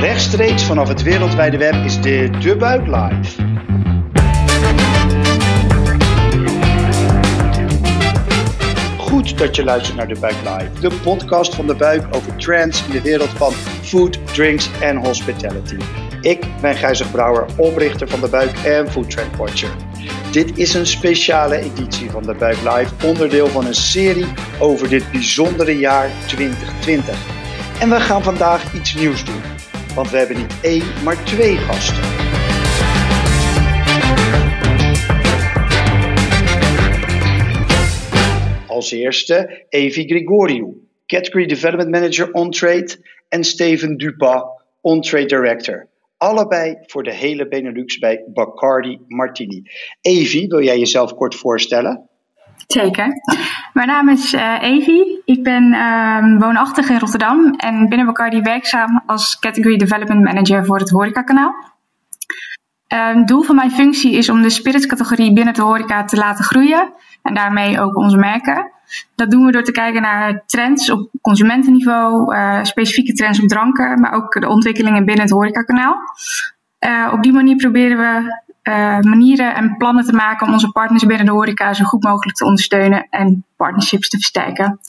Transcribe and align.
Rechtstreeks 0.00 0.64
vanaf 0.64 0.88
het 0.88 1.02
wereldwijde 1.02 1.56
web 1.58 1.74
is 1.74 2.00
dit 2.00 2.42
De 2.42 2.56
Buik 2.56 2.86
Live. 2.86 3.42
Goed 8.98 9.38
dat 9.38 9.56
je 9.56 9.64
luistert 9.64 9.96
naar 9.96 10.08
De 10.08 10.20
Buik 10.20 10.34
Live, 10.44 10.80
de 10.80 10.90
podcast 11.02 11.54
van 11.54 11.66
De 11.66 11.74
Buik 11.74 12.06
over 12.14 12.36
trends 12.36 12.84
in 12.84 12.90
de 12.90 13.02
wereld 13.02 13.28
van 13.28 13.52
food, 13.82 14.26
drinks 14.34 14.70
en 14.80 14.96
hospitality. 14.96 15.76
Ik 16.20 16.46
ben 16.60 16.74
Gijzig 16.74 17.10
Brouwer, 17.10 17.44
oprichter 17.56 18.08
van 18.08 18.20
De 18.20 18.28
Buik 18.28 18.58
en 18.64 18.90
Food 18.90 19.10
Trend 19.10 19.36
Watcher. 19.36 19.70
Dit 20.32 20.58
is 20.58 20.74
een 20.74 20.86
speciale 20.86 21.56
editie 21.56 22.10
van 22.10 22.22
De 22.22 22.34
Buik 22.34 22.58
Live, 22.58 23.06
onderdeel 23.06 23.46
van 23.46 23.66
een 23.66 23.74
serie 23.74 24.26
over 24.58 24.88
dit 24.88 25.10
bijzondere 25.10 25.78
jaar 25.78 26.10
2020. 26.26 27.16
En 27.80 27.90
we 27.90 28.00
gaan 28.00 28.22
vandaag 28.22 28.74
iets 28.74 28.94
nieuws 28.94 29.24
doen, 29.24 29.42
want 30.00 30.12
we 30.12 30.18
hebben 30.18 30.36
niet 30.36 30.60
één, 30.62 31.02
maar 31.04 31.24
twee 31.24 31.56
gasten. 31.56 32.02
Als 38.66 38.90
eerste 38.92 39.64
Evi 39.68 40.04
Grigoriou, 40.04 40.74
Category 41.06 41.46
Development 41.46 41.90
Manager 41.90 42.32
On-Trade 42.32 42.96
en 43.28 43.44
Steven 43.44 43.96
Dupas, 43.96 44.42
On-Trade 44.80 45.26
Director. 45.26 45.88
Allebei 46.16 46.76
voor 46.80 47.02
de 47.02 47.14
hele 47.14 47.48
Benelux 47.48 47.98
bij 47.98 48.24
Bacardi 48.26 48.98
Martini. 49.06 49.62
Evi, 50.00 50.46
wil 50.46 50.62
jij 50.62 50.78
jezelf 50.78 51.14
kort 51.14 51.34
voorstellen? 51.34 52.08
Zeker. 52.66 53.12
Mijn 53.72 53.88
naam 53.88 54.08
is 54.08 54.34
uh, 54.34 54.62
Evi. 54.62 55.20
Ik 55.24 55.42
ben 55.42 55.72
uh, 55.72 56.38
woonachtig 56.38 56.88
in 56.88 56.98
Rotterdam 56.98 57.54
en 57.56 57.88
binnen 57.88 58.06
Bacardi 58.06 58.40
werkzaam 58.40 59.02
als 59.06 59.38
Category 59.38 59.76
Development 59.76 60.22
Manager 60.22 60.64
voor 60.64 60.78
het 60.78 60.90
horecakanaal. 60.90 61.54
Het 62.86 63.28
doel 63.28 63.42
van 63.42 63.54
mijn 63.54 63.70
functie 63.70 64.12
is 64.12 64.28
om 64.28 64.42
de 64.42 64.50
spiritscategorie 64.50 65.32
binnen 65.32 65.54
de 65.54 65.62
horeca 65.62 66.04
te 66.04 66.16
laten 66.16 66.44
groeien 66.44 66.92
en 67.22 67.34
daarmee 67.34 67.80
ook 67.80 67.96
onze 67.96 68.16
merken. 68.16 68.70
Dat 69.14 69.30
doen 69.30 69.44
we 69.44 69.52
door 69.52 69.62
te 69.62 69.72
kijken 69.72 70.02
naar 70.02 70.42
trends 70.46 70.90
op 70.90 71.10
consumentenniveau, 71.20 72.34
uh, 72.34 72.58
specifieke 72.62 73.12
trends 73.12 73.40
op 73.42 73.48
dranken, 73.48 74.00
maar 74.00 74.12
ook 74.12 74.40
de 74.40 74.48
ontwikkelingen 74.48 75.04
binnen 75.04 75.24
het 75.24 75.32
horecakanaal. 75.32 75.96
Uh, 76.86 77.12
op 77.12 77.22
die 77.22 77.32
manier 77.32 77.56
proberen 77.56 77.98
we 77.98 78.40
manieren 79.00 79.54
en 79.54 79.76
plannen 79.76 80.04
te 80.04 80.12
maken 80.12 80.46
om 80.46 80.52
onze 80.52 80.70
partners 80.70 81.06
binnen 81.06 81.26
de 81.26 81.32
horeca 81.32 81.74
zo 81.74 81.84
goed 81.84 82.02
mogelijk 82.02 82.36
te 82.36 82.44
ondersteunen 82.44 83.06
en 83.10 83.46
partnerships 83.56 84.08
te 84.08 84.16
versterken. 84.16 84.80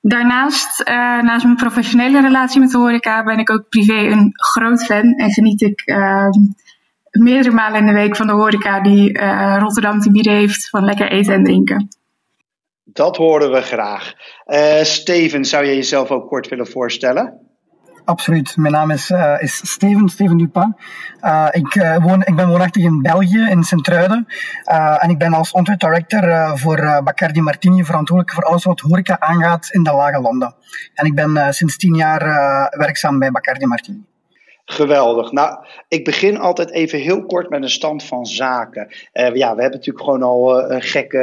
Daarnaast, 0.00 0.84
naast 1.22 1.44
mijn 1.44 1.56
professionele 1.56 2.20
relatie 2.20 2.60
met 2.60 2.70
de 2.70 2.78
horeca, 2.78 3.24
ben 3.24 3.38
ik 3.38 3.50
ook 3.50 3.68
privé 3.68 3.98
een 3.98 4.30
groot 4.32 4.84
fan 4.84 5.12
en 5.12 5.30
geniet 5.30 5.62
ik 5.62 5.84
meerdere 7.10 7.54
malen 7.54 7.80
in 7.80 7.86
de 7.86 7.92
week 7.92 8.16
van 8.16 8.26
de 8.26 8.32
horeca 8.32 8.80
die 8.80 9.18
Rotterdam 9.58 10.00
te 10.00 10.10
bieden 10.10 10.32
heeft 10.32 10.68
van 10.68 10.84
lekker 10.84 11.10
eten 11.10 11.34
en 11.34 11.44
drinken. 11.44 11.88
Dat 12.84 13.16
horen 13.16 13.50
we 13.50 13.60
graag. 13.60 14.12
Steven, 14.82 15.44
zou 15.44 15.64
je 15.64 15.74
jezelf 15.74 16.10
ook 16.10 16.28
kort 16.28 16.48
willen 16.48 16.66
voorstellen? 16.66 17.45
Absoluut. 18.06 18.56
Mijn 18.56 18.72
naam 18.72 18.90
is, 18.90 19.10
uh, 19.10 19.34
is 19.38 19.70
Steven, 19.70 20.08
Steven 20.08 20.36
Dupin. 20.36 20.76
Uh, 21.22 21.48
ik, 21.50 21.98
woon, 22.00 22.22
ik 22.22 22.36
ben 22.36 22.48
woonachtig 22.48 22.82
in 22.82 23.02
België, 23.02 23.46
in 23.50 23.62
Sint-Truiden. 23.62 24.26
en 24.98 25.10
ik 25.10 25.18
ben 25.18 25.32
als 25.32 25.52
ontwit 25.52 25.80
director 25.80 26.58
voor 26.58 27.00
Bacardi 27.04 27.40
Martini 27.40 27.84
verantwoordelijk 27.84 28.34
voor 28.34 28.44
alles 28.44 28.64
wat 28.64 28.80
horeca 28.80 29.20
aangaat 29.20 29.68
in 29.70 29.82
de 29.82 29.92
lage 29.92 30.20
landen. 30.20 30.54
En 30.94 31.06
ik 31.06 31.14
ben 31.14 31.54
sinds 31.54 31.76
tien 31.76 31.94
jaar 31.94 32.22
werkzaam 32.76 33.18
bij 33.18 33.30
Bacardi 33.30 33.66
Martini. 33.66 34.15
Geweldig. 34.68 35.32
Nou, 35.32 35.64
ik 35.88 36.04
begin 36.04 36.38
altijd 36.38 36.70
even 36.70 36.98
heel 36.98 37.26
kort 37.26 37.50
met 37.50 37.62
een 37.62 37.70
stand 37.70 38.04
van 38.04 38.26
zaken. 38.26 38.86
Uh, 38.88 39.34
ja, 39.34 39.54
we 39.54 39.60
hebben 39.60 39.70
natuurlijk 39.70 40.04
gewoon 40.04 40.22
al 40.22 40.60
uh, 40.60 40.74
een 40.74 40.82
gekke, 40.82 41.18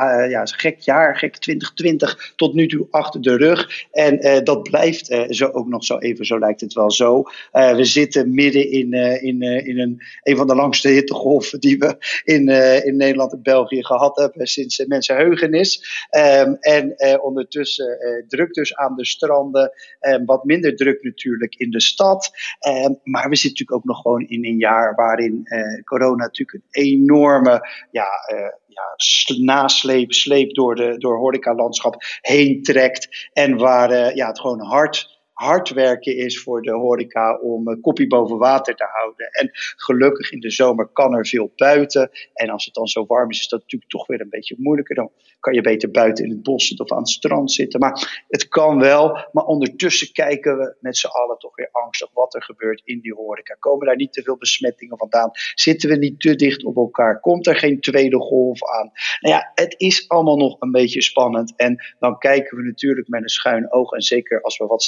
uh, 0.00 0.30
ja, 0.30 0.44
gek 0.44 0.78
jaar, 0.78 1.16
gek 1.16 1.36
2020 1.36 2.32
tot 2.36 2.54
nu 2.54 2.66
toe 2.68 2.86
achter 2.90 3.20
de 3.20 3.36
rug. 3.36 3.86
En 3.92 4.44
dat 4.44 4.62
blijft 4.62 5.26
zo 5.28 5.46
ook 5.46 5.68
nog 5.68 5.84
zo 5.84 5.98
even, 5.98 6.26
zo 6.26 6.38
lijkt 6.38 6.60
het 6.60 6.72
wel 6.72 6.90
zo. 6.90 7.22
we 7.52 7.84
zitten 7.84 8.34
midden 8.34 8.70
in, 8.70 8.92
in, 9.22 9.42
in 9.42 9.78
een, 9.78 10.02
een 10.22 10.36
van 10.36 10.46
de 10.46 10.54
langste 10.54 10.88
hittegolven 10.88 11.60
die 11.60 11.78
we 11.78 11.96
in, 12.24 12.48
in 12.84 12.96
Nederland 12.96 13.32
en 13.32 13.42
België 13.42 13.84
gehad 13.84 14.16
hebben 14.16 14.46
sinds 14.46 14.84
mensenheugenis. 14.86 16.06
Um, 16.10 16.56
en 16.60 16.94
ondertussen 17.22 17.98
druk 18.28 18.52
dus 18.52 18.76
aan 18.76 18.96
de 18.96 19.06
stranden, 19.06 19.72
um, 20.00 20.24
wat 20.24 20.44
minder 20.44 20.76
druk 20.76 21.02
natuurlijk 21.02 21.54
in 21.54 21.70
de 21.70 21.80
stad. 21.80 22.30
Ehm, 22.58 22.92
maar 23.02 23.28
we 23.28 23.36
zitten 23.36 23.50
natuurlijk 23.50 23.72
ook 23.72 23.84
nog 23.84 24.00
gewoon 24.00 24.28
in 24.28 24.44
een 24.44 24.58
jaar 24.58 24.94
waarin 24.94 25.40
uh, 25.44 25.82
corona 25.84 26.24
natuurlijk 26.24 26.52
een 26.70 26.82
enorme 26.82 27.68
ja, 27.90 28.08
uh, 28.32 28.38
ja, 28.66 28.96
nasleep 29.38 30.12
sleep 30.12 30.54
door, 30.54 30.74
de, 30.74 30.98
door 30.98 31.16
horecalandschap 31.16 31.96
heen 32.20 32.62
trekt. 32.62 33.30
En 33.32 33.56
waar 33.56 33.90
uh, 33.90 34.14
ja, 34.14 34.26
het 34.26 34.40
gewoon 34.40 34.60
hard 34.60 35.21
hard 35.42 35.68
werken 35.70 36.16
is 36.16 36.42
voor 36.42 36.62
de 36.62 36.72
horeca 36.72 37.38
om 37.38 37.80
kopje 37.80 38.06
boven 38.06 38.38
water 38.38 38.74
te 38.74 38.88
houden. 38.92 39.26
En 39.30 39.50
gelukkig 39.76 40.32
in 40.32 40.40
de 40.40 40.50
zomer 40.50 40.86
kan 40.86 41.14
er 41.14 41.26
veel 41.26 41.52
buiten. 41.56 42.10
En 42.34 42.50
als 42.50 42.64
het 42.64 42.74
dan 42.74 42.86
zo 42.86 43.06
warm 43.06 43.30
is, 43.30 43.40
is 43.40 43.48
dat 43.48 43.60
natuurlijk 43.60 43.90
toch 43.90 44.06
weer 44.06 44.20
een 44.20 44.28
beetje 44.28 44.56
moeilijker. 44.58 44.94
Dan 44.94 45.10
kan 45.40 45.54
je 45.54 45.60
beter 45.60 45.90
buiten 45.90 46.24
in 46.24 46.30
het 46.30 46.42
bos 46.42 46.74
of 46.74 46.92
aan 46.92 46.98
het 46.98 47.08
strand 47.08 47.52
zitten. 47.52 47.80
Maar 47.80 48.24
het 48.28 48.48
kan 48.48 48.78
wel. 48.78 49.28
Maar 49.32 49.44
ondertussen 49.44 50.12
kijken 50.12 50.58
we 50.58 50.76
met 50.80 50.96
z'n 50.96 51.06
allen 51.06 51.38
toch 51.38 51.56
weer 51.56 51.68
angstig 51.72 52.08
wat 52.12 52.34
er 52.34 52.42
gebeurt 52.42 52.82
in 52.84 53.00
die 53.00 53.14
horeca. 53.14 53.56
Komen 53.58 53.86
daar 53.86 53.96
niet 53.96 54.12
te 54.12 54.22
veel 54.22 54.36
besmettingen 54.36 54.98
vandaan? 54.98 55.30
Zitten 55.54 55.88
we 55.88 55.96
niet 55.96 56.20
te 56.20 56.34
dicht 56.34 56.64
op 56.64 56.76
elkaar? 56.76 57.20
Komt 57.20 57.46
er 57.46 57.56
geen 57.56 57.80
tweede 57.80 58.18
golf 58.18 58.64
aan? 58.64 58.90
Nou 59.20 59.34
ja, 59.34 59.50
het 59.54 59.74
is 59.76 60.08
allemaal 60.08 60.36
nog 60.36 60.56
een 60.58 60.70
beetje 60.70 61.02
spannend. 61.02 61.52
En 61.56 61.76
dan 61.98 62.18
kijken 62.18 62.56
we 62.56 62.62
natuurlijk 62.62 63.08
met 63.08 63.22
een 63.22 63.28
schuin 63.28 63.72
oog. 63.72 63.92
En 63.92 64.02
zeker 64.02 64.42
als 64.42 64.58
we 64.58 64.66
wat 64.66 64.82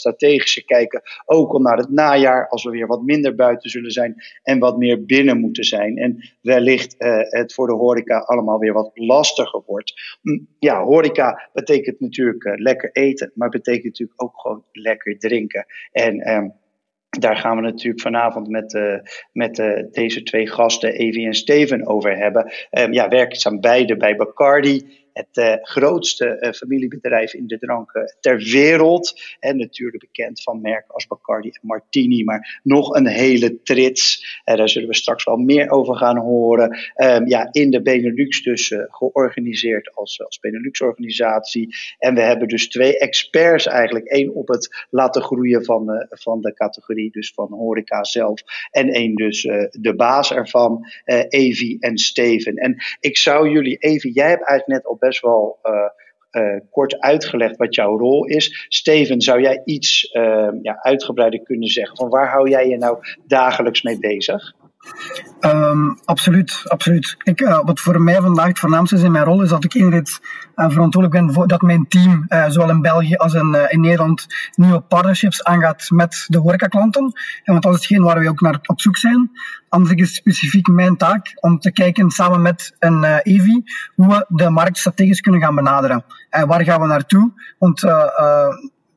kijken, 0.65 1.03
ook 1.25 1.53
al 1.53 1.60
naar 1.60 1.77
het 1.77 1.91
najaar, 1.91 2.49
als 2.49 2.65
we 2.65 2.71
weer 2.71 2.87
wat 2.87 3.03
minder 3.03 3.34
buiten 3.34 3.71
zullen 3.71 3.91
zijn 3.91 4.15
en 4.43 4.59
wat 4.59 4.78
meer 4.78 5.05
binnen 5.05 5.41
moeten 5.41 5.65
zijn. 5.65 5.97
En 5.99 6.31
wellicht 6.41 6.94
uh, 6.99 7.16
het 7.21 7.55
voor 7.55 7.66
de 7.66 7.72
horeca 7.72 8.19
allemaal 8.19 8.59
weer 8.59 8.72
wat 8.72 8.91
lastiger 8.94 9.62
wordt 9.66 9.94
ja, 10.59 10.83
horeca 10.83 11.49
betekent 11.53 12.00
natuurlijk 12.00 12.44
uh, 12.44 12.53
lekker 12.56 12.91
eten, 12.93 13.33
maar 13.34 13.49
betekent 13.49 13.84
natuurlijk 13.84 14.22
ook 14.22 14.41
gewoon 14.41 14.65
lekker 14.72 15.19
drinken. 15.19 15.66
En 15.93 16.31
um, 16.34 16.53
daar 17.19 17.37
gaan 17.37 17.56
we 17.56 17.62
natuurlijk 17.62 18.03
vanavond 18.03 18.49
met, 18.49 18.75
uh, 18.75 18.99
met 19.33 19.56
deze 19.91 20.22
twee 20.22 20.47
gasten, 20.47 20.93
Evie 20.93 21.27
en 21.27 21.34
Steven, 21.34 21.87
over 21.87 22.16
hebben. 22.16 22.53
Um, 22.71 22.93
ja, 22.93 23.09
werkzaam 23.09 23.60
beide 23.60 23.97
bij 23.97 24.16
Bacardi 24.16 25.03
het 25.14 25.36
uh, 25.36 25.54
grootste 25.60 26.36
uh, 26.41 26.50
familiebedrijf 26.52 27.34
in 27.34 27.47
de 27.47 27.58
dranken 27.58 28.16
ter 28.20 28.38
wereld. 28.38 29.20
En 29.41 29.56
natuurlijk 29.56 30.04
bekend 30.12 30.42
van 30.42 30.60
merken 30.60 30.94
als 30.94 31.06
Bacardi 31.06 31.48
en 31.48 31.60
Martini, 31.62 32.25
maar 32.25 32.60
nog 32.62 32.94
een 32.94 33.06
hele 33.06 33.62
trits. 33.62 34.41
Uh, 34.44 34.56
daar 34.56 34.69
zullen 34.69 34.88
we 34.88 34.94
straks 34.94 35.24
wel 35.24 35.36
meer 35.36 35.70
over 35.70 35.97
gaan 35.97 36.19
horen. 36.19 36.78
Um, 36.97 37.28
ja, 37.28 37.48
in 37.53 37.70
de 37.70 37.82
Benelux 37.82 38.42
dus 38.42 38.74
georganiseerd 38.88 39.94
als, 39.94 40.24
als 40.24 40.38
Benelux-organisatie. 40.41 41.76
En 41.98 42.14
we 42.14 42.20
hebben 42.20 42.48
dus 42.48 42.69
twee 42.69 42.98
experts 42.98 43.66
eigenlijk. 43.66 44.06
één 44.06 44.34
op 44.34 44.48
het 44.48 44.86
laten 44.91 45.22
groeien 45.22 45.64
van, 45.64 46.06
van 46.10 46.41
de 46.41 46.54
categorie, 46.54 47.10
dus 47.10 47.32
van 47.34 47.53
horeca 47.53 48.04
zelf. 48.04 48.42
En 48.70 48.88
één 48.88 49.14
dus 49.14 49.42
de 49.70 49.94
baas 49.97 50.32
ervan, 50.32 50.86
Evi 51.28 51.76
en 51.80 51.98
Steven. 51.98 52.56
En 52.56 52.76
ik 53.00 53.16
zou 53.16 53.48
jullie, 53.48 53.76
Evi, 53.76 54.10
jij 54.10 54.28
hebt 54.28 54.48
eigenlijk 54.48 54.82
net 54.82 54.92
op 54.92 55.03
best 55.06 55.20
wel 55.20 55.59
uh, 55.62 56.56
kort 56.70 57.00
uitgelegd 57.00 57.56
wat 57.56 57.75
jouw 57.75 57.98
rol 57.98 58.25
is. 58.25 58.66
Steven, 58.69 59.20
zou 59.20 59.41
jij 59.41 59.62
iets 59.65 60.12
uh, 60.12 60.48
ja, 60.62 60.78
uitgebreider 60.82 61.42
kunnen 61.42 61.69
zeggen? 61.69 61.97
Van 61.97 62.09
waar 62.09 62.28
hou 62.28 62.50
jij 62.50 62.68
je 62.68 62.77
nou 62.77 62.98
dagelijks 63.27 63.83
mee 63.83 63.98
bezig? 63.98 64.54
Um, 65.41 65.98
absoluut, 66.04 66.63
absoluut. 66.66 67.16
Ik, 67.22 67.41
uh, 67.41 67.60
wat 67.65 67.81
voor 67.81 68.03
mij 68.03 68.21
vandaag 68.21 68.47
het 68.47 68.59
voornaamste 68.59 68.97
is 68.97 69.03
in 69.03 69.13
mijn 69.13 69.25
rol, 69.25 69.42
is 69.42 69.48
dat 69.48 69.65
ik 69.65 69.75
inderdaad 69.75 70.21
uh, 70.57 70.71
verantwoordelijk 70.71 71.25
ben 71.25 71.34
voor 71.34 71.47
dat 71.47 71.63
mijn 71.63 71.89
team, 71.89 72.25
uh, 72.28 72.45
zowel 72.48 72.71
in 72.71 72.81
België 72.81 73.15
als 73.15 73.34
in, 73.34 73.66
in 73.69 73.81
Nederland, 73.81 74.27
nieuwe 74.54 74.81
partnerships 74.81 75.45
aangaat 75.45 75.86
met 75.89 76.25
de 76.28 76.39
horecaklanten. 76.39 77.03
En 77.42 77.53
want 77.53 77.63
dat 77.63 77.72
is 77.72 77.78
hetgeen 77.78 78.03
waar 78.03 78.21
we 78.21 78.28
ook 78.28 78.41
naar 78.41 78.59
op 78.66 78.81
zoek 78.81 78.97
zijn. 78.97 79.31
Anders 79.69 79.95
is 79.95 80.15
specifiek 80.15 80.66
mijn 80.66 80.97
taak 80.97 81.33
om 81.41 81.59
te 81.59 81.72
kijken 81.72 82.10
samen 82.10 82.42
met 82.42 82.77
een 82.78 83.04
EVI 83.04 83.63
hoe 83.95 84.09
we 84.09 84.25
de 84.28 84.51
markt 84.51 84.78
strategisch 84.78 85.21
kunnen 85.21 85.41
gaan 85.41 85.54
benaderen. 85.54 86.04
En 86.30 86.47
waar 86.47 86.65
gaan 86.65 86.80
we 86.80 86.87
naartoe? 86.87 87.33
Want 87.59 87.83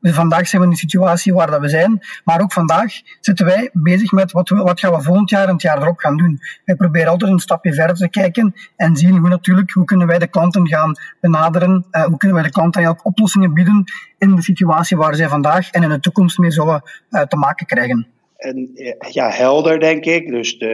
vandaag 0.00 0.48
zijn 0.48 0.62
we 0.62 0.68
in 0.68 0.72
de 0.72 0.80
situatie 0.80 1.34
waar 1.34 1.50
dat 1.50 1.60
we 1.60 1.68
zijn, 1.68 2.00
maar 2.24 2.40
ook 2.40 2.52
vandaag 2.52 2.92
zitten 3.20 3.46
wij 3.46 3.70
bezig 3.72 4.12
met 4.12 4.32
wat, 4.32 4.48
we, 4.48 4.56
wat 4.56 4.80
gaan 4.80 4.92
we 4.92 5.02
volgend 5.02 5.30
jaar 5.30 5.46
en 5.46 5.52
het 5.52 5.62
jaar 5.62 5.82
erop 5.82 5.98
gaan 5.98 6.16
doen. 6.16 6.40
Wij 6.64 6.76
proberen 6.76 7.10
altijd 7.10 7.30
een 7.30 7.38
stapje 7.38 7.74
verder 7.74 7.96
te 7.96 8.08
kijken 8.08 8.54
en 8.76 8.96
zien 8.96 9.16
hoe 9.16 9.28
natuurlijk, 9.28 9.70
hoe 9.70 9.84
kunnen 9.84 10.06
wij 10.06 10.18
de 10.18 10.26
klanten 10.26 10.68
gaan 10.68 10.94
benaderen, 11.20 11.86
uh, 11.90 12.04
hoe 12.04 12.16
kunnen 12.16 12.36
wij 12.36 12.46
de 12.46 12.52
klanten 12.52 12.80
eigenlijk 12.80 13.06
oplossingen 13.06 13.54
bieden 13.54 13.84
in 14.18 14.34
de 14.34 14.42
situatie 14.42 14.96
waar 14.96 15.14
zij 15.14 15.28
vandaag 15.28 15.70
en 15.70 15.82
in 15.82 15.88
de 15.88 16.00
toekomst 16.00 16.38
mee 16.38 16.50
zullen 16.50 16.82
uh, 17.10 17.20
te 17.20 17.36
maken 17.36 17.66
krijgen. 17.66 18.17
En, 18.38 18.70
ja, 19.10 19.30
helder, 19.30 19.80
denk 19.80 20.04
ik. 20.04 20.28
Dus 20.28 20.58
de, 20.58 20.66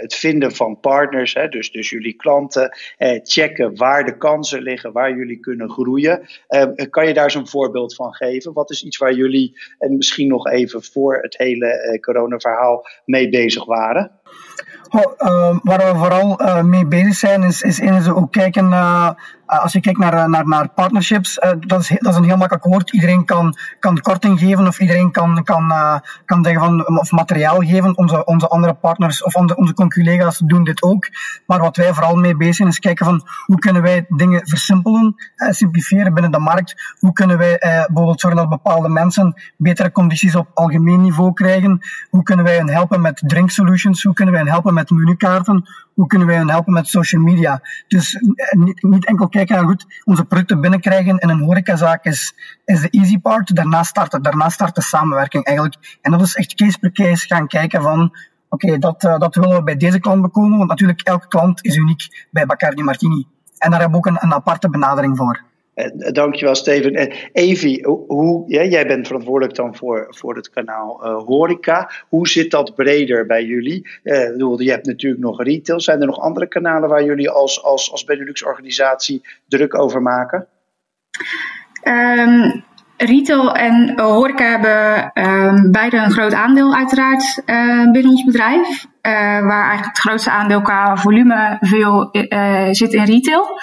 het 0.00 0.14
vinden 0.14 0.52
van 0.52 0.80
partners, 0.80 1.34
hè, 1.34 1.48
dus, 1.48 1.72
dus 1.72 1.90
jullie 1.90 2.16
klanten, 2.16 2.76
checken 3.22 3.76
waar 3.76 4.04
de 4.04 4.16
kansen 4.16 4.62
liggen, 4.62 4.92
waar 4.92 5.16
jullie 5.16 5.40
kunnen 5.40 5.70
groeien. 5.70 6.28
kan 6.90 7.06
je 7.06 7.14
daar 7.14 7.30
zo'n 7.30 7.48
voorbeeld 7.48 7.94
van 7.94 8.14
geven? 8.14 8.52
Wat 8.52 8.70
is 8.70 8.84
iets 8.84 8.98
waar 8.98 9.14
jullie, 9.14 9.60
en 9.78 9.96
misschien 9.96 10.28
nog 10.28 10.46
even 10.46 10.82
voor 10.82 11.18
het 11.22 11.38
hele 11.38 11.98
coronaverhaal, 12.00 12.86
mee 13.04 13.28
bezig 13.28 13.64
waren? 13.64 14.20
Oh, 14.90 15.56
waar 15.62 15.78
we 15.78 15.98
vooral 15.98 16.42
uh, 16.42 16.62
mee 16.62 16.86
bezig 16.86 17.14
zijn, 17.14 17.42
is, 17.42 17.62
is 17.62 17.78
in 17.78 18.14
ook 18.14 18.32
kijken 18.32 18.70
uh, 18.70 19.10
als 19.58 19.72
je 19.72 19.80
kijkt 19.80 19.98
naar, 19.98 20.28
naar, 20.28 20.48
naar 20.48 20.68
partnerships, 20.68 21.34
dat, 21.66 21.80
is, 21.80 21.88
dat 21.88 22.12
is 22.12 22.16
een 22.16 22.24
heel 22.24 22.36
makkelijk 22.36 22.64
woord. 22.64 22.92
Iedereen 22.92 23.24
kan, 23.24 23.56
kan 23.78 24.00
korting 24.00 24.38
geven 24.38 24.66
of 24.66 24.80
iedereen 24.80 25.10
kan, 25.10 25.42
kan, 25.44 25.72
kan 26.24 26.44
zeggen 26.44 26.62
van, 26.62 26.98
of 26.98 27.10
materiaal 27.10 27.58
geven. 27.58 27.96
Onze, 27.96 28.24
onze 28.24 28.48
andere 28.48 28.74
partners 28.74 29.22
of 29.22 29.34
onze, 29.34 29.56
onze 29.56 29.74
conculega's 29.74 30.38
doen 30.38 30.64
dit 30.64 30.82
ook. 30.82 31.08
Maar 31.46 31.60
wat 31.60 31.76
wij 31.76 31.94
vooral 31.94 32.16
mee 32.16 32.36
bezig 32.36 32.54
zijn, 32.54 32.68
is 32.68 32.78
kijken 32.78 33.06
van 33.06 33.22
hoe 33.46 33.58
kunnen 33.58 33.82
wij 33.82 34.04
dingen 34.08 34.48
versimpelen, 34.48 35.14
simplifiëren 35.36 36.14
binnen 36.14 36.32
de 36.32 36.38
markt. 36.38 36.94
Hoe 36.98 37.12
kunnen 37.12 37.38
wij 37.38 37.56
bijvoorbeeld 37.58 38.20
zorgen 38.20 38.40
dat 38.40 38.48
bepaalde 38.48 38.88
mensen 38.88 39.34
betere 39.56 39.92
condities 39.92 40.34
op 40.34 40.48
algemeen 40.54 41.00
niveau 41.00 41.32
krijgen. 41.32 41.80
Hoe 42.10 42.22
kunnen 42.22 42.44
wij 42.44 42.56
hen 42.56 42.68
helpen 42.68 43.00
met 43.00 43.22
drink 43.26 43.50
solutions? 43.50 44.02
Hoe 44.02 44.14
kunnen 44.14 44.34
wij 44.34 44.42
hen 44.42 44.52
helpen 44.52 44.74
met 44.74 44.79
menukaarten? 44.88 45.68
Hoe 45.94 46.06
kunnen 46.06 46.26
wij 46.26 46.36
hen 46.36 46.50
helpen 46.50 46.72
met 46.72 46.88
social 46.88 47.22
media? 47.22 47.60
Dus 47.88 48.18
niet, 48.50 48.82
niet 48.82 49.06
enkel 49.06 49.28
kijken 49.28 49.56
naar 49.56 49.64
goed, 49.64 49.86
onze 50.04 50.24
producten 50.24 50.60
binnenkrijgen 50.60 51.18
in 51.18 51.28
een 51.28 51.40
horecazaak 51.40 52.04
is, 52.04 52.34
is 52.64 52.80
de 52.80 52.90
easy 52.90 53.18
part. 53.18 53.54
Daarna 53.54 53.82
start, 53.82 54.24
daarna 54.24 54.48
start 54.48 54.74
de 54.74 54.82
samenwerking 54.82 55.44
eigenlijk. 55.44 55.98
En 56.02 56.10
dat 56.10 56.20
is 56.20 56.34
echt 56.34 56.54
case 56.54 56.78
per 56.78 56.92
case 56.92 57.26
gaan 57.26 57.46
kijken 57.46 57.82
van 57.82 58.16
oké, 58.48 58.78
dat, 58.78 59.04
uh, 59.04 59.18
dat 59.18 59.34
willen 59.34 59.56
we 59.56 59.62
bij 59.62 59.76
deze 59.76 59.98
klant 59.98 60.22
bekomen. 60.22 60.58
Want 60.58 60.70
natuurlijk, 60.70 61.00
elke 61.00 61.28
klant 61.28 61.64
is 61.64 61.76
uniek 61.76 62.26
bij 62.30 62.46
Bacardi 62.46 62.82
Martini. 62.82 63.26
En 63.58 63.70
daar 63.70 63.80
hebben 63.80 64.00
we 64.00 64.06
ook 64.06 64.14
een, 64.14 64.24
een 64.28 64.34
aparte 64.34 64.70
benadering 64.70 65.16
voor. 65.16 65.48
Uh, 65.74 66.12
dankjewel, 66.12 66.54
Steven. 66.54 67.00
Uh, 67.00 67.14
Evie, 67.32 67.86
hoe, 67.86 68.44
ja, 68.46 68.64
jij 68.64 68.86
bent 68.86 69.06
verantwoordelijk 69.06 69.56
dan 69.56 69.76
voor, 69.76 70.06
voor 70.08 70.36
het 70.36 70.50
kanaal 70.50 71.00
uh, 71.04 71.22
Horeca. 71.24 71.90
Hoe 72.08 72.28
zit 72.28 72.50
dat 72.50 72.74
breder 72.74 73.26
bij 73.26 73.44
jullie? 73.44 73.88
bedoel, 74.02 74.60
je 74.60 74.70
hebt 74.70 74.86
natuurlijk 74.86 75.22
nog 75.22 75.42
retail. 75.42 75.80
Zijn 75.80 76.00
er 76.00 76.06
nog 76.06 76.20
andere 76.20 76.48
kanalen 76.48 76.88
waar 76.88 77.04
jullie 77.04 77.30
als, 77.30 77.62
als, 77.62 77.92
als 77.92 78.04
Benelux-organisatie 78.04 79.22
druk 79.48 79.78
over 79.78 80.02
maken? 80.02 80.46
Um, 81.84 82.64
retail 82.96 83.54
en 83.54 84.00
horeca 84.00 84.44
hebben 84.44 85.10
um, 85.28 85.72
beide 85.72 85.96
een 85.96 86.10
groot 86.10 86.34
aandeel 86.34 86.74
uiteraard 86.74 87.42
binnen 87.92 88.10
ons 88.10 88.24
bedrijf. 88.24 88.86
waar 89.02 89.64
eigenlijk 89.64 89.96
het 89.96 89.98
grootste 89.98 90.30
aandeel 90.30 90.62
qua 90.62 90.96
volume 90.96 91.56
veel 91.60 92.08
zit 92.70 92.92
in 92.92 93.04
retail. 93.04 93.58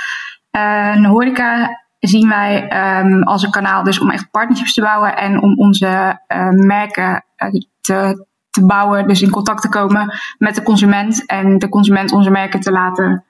Uh, 0.52 1.06
horeca 1.06 1.86
zien 2.00 2.30
wij 2.30 2.64
um, 3.00 3.24
als 3.24 3.44
een 3.44 3.52
kanaal 3.52 3.84
dus 3.84 4.00
om 4.00 4.10
echt 4.10 4.32
partnerships 4.32 4.74
te 4.74 4.82
bouwen 4.82 5.18
en 5.18 5.42
om 5.42 5.58
onze 5.58 6.22
uh, 6.28 6.50
merken 6.50 7.26
uh, 7.38 7.62
te, 7.82 8.26
te 8.50 8.66
bouwen, 8.66 9.08
dus 9.08 9.22
in 9.22 9.30
contact 9.30 9.62
te 9.62 9.70
komen 9.70 10.14
met 10.38 10.56
de 10.56 10.64
consument 10.64 11.26
en 11.26 11.58
de 11.58 11.70
consument 11.70 12.12
onze 12.12 12.30
merken 12.30 12.60
te 12.60 12.72
laten 12.72 13.24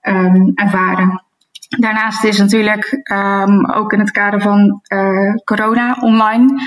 um, 0.00 0.52
ervaren. 0.54 1.24
Daarnaast 1.68 2.24
is 2.24 2.38
natuurlijk 2.38 3.10
um, 3.12 3.70
ook 3.70 3.92
in 3.92 3.98
het 3.98 4.10
kader 4.10 4.40
van 4.40 4.80
uh, 4.88 5.34
corona 5.44 5.96
online 6.00 6.62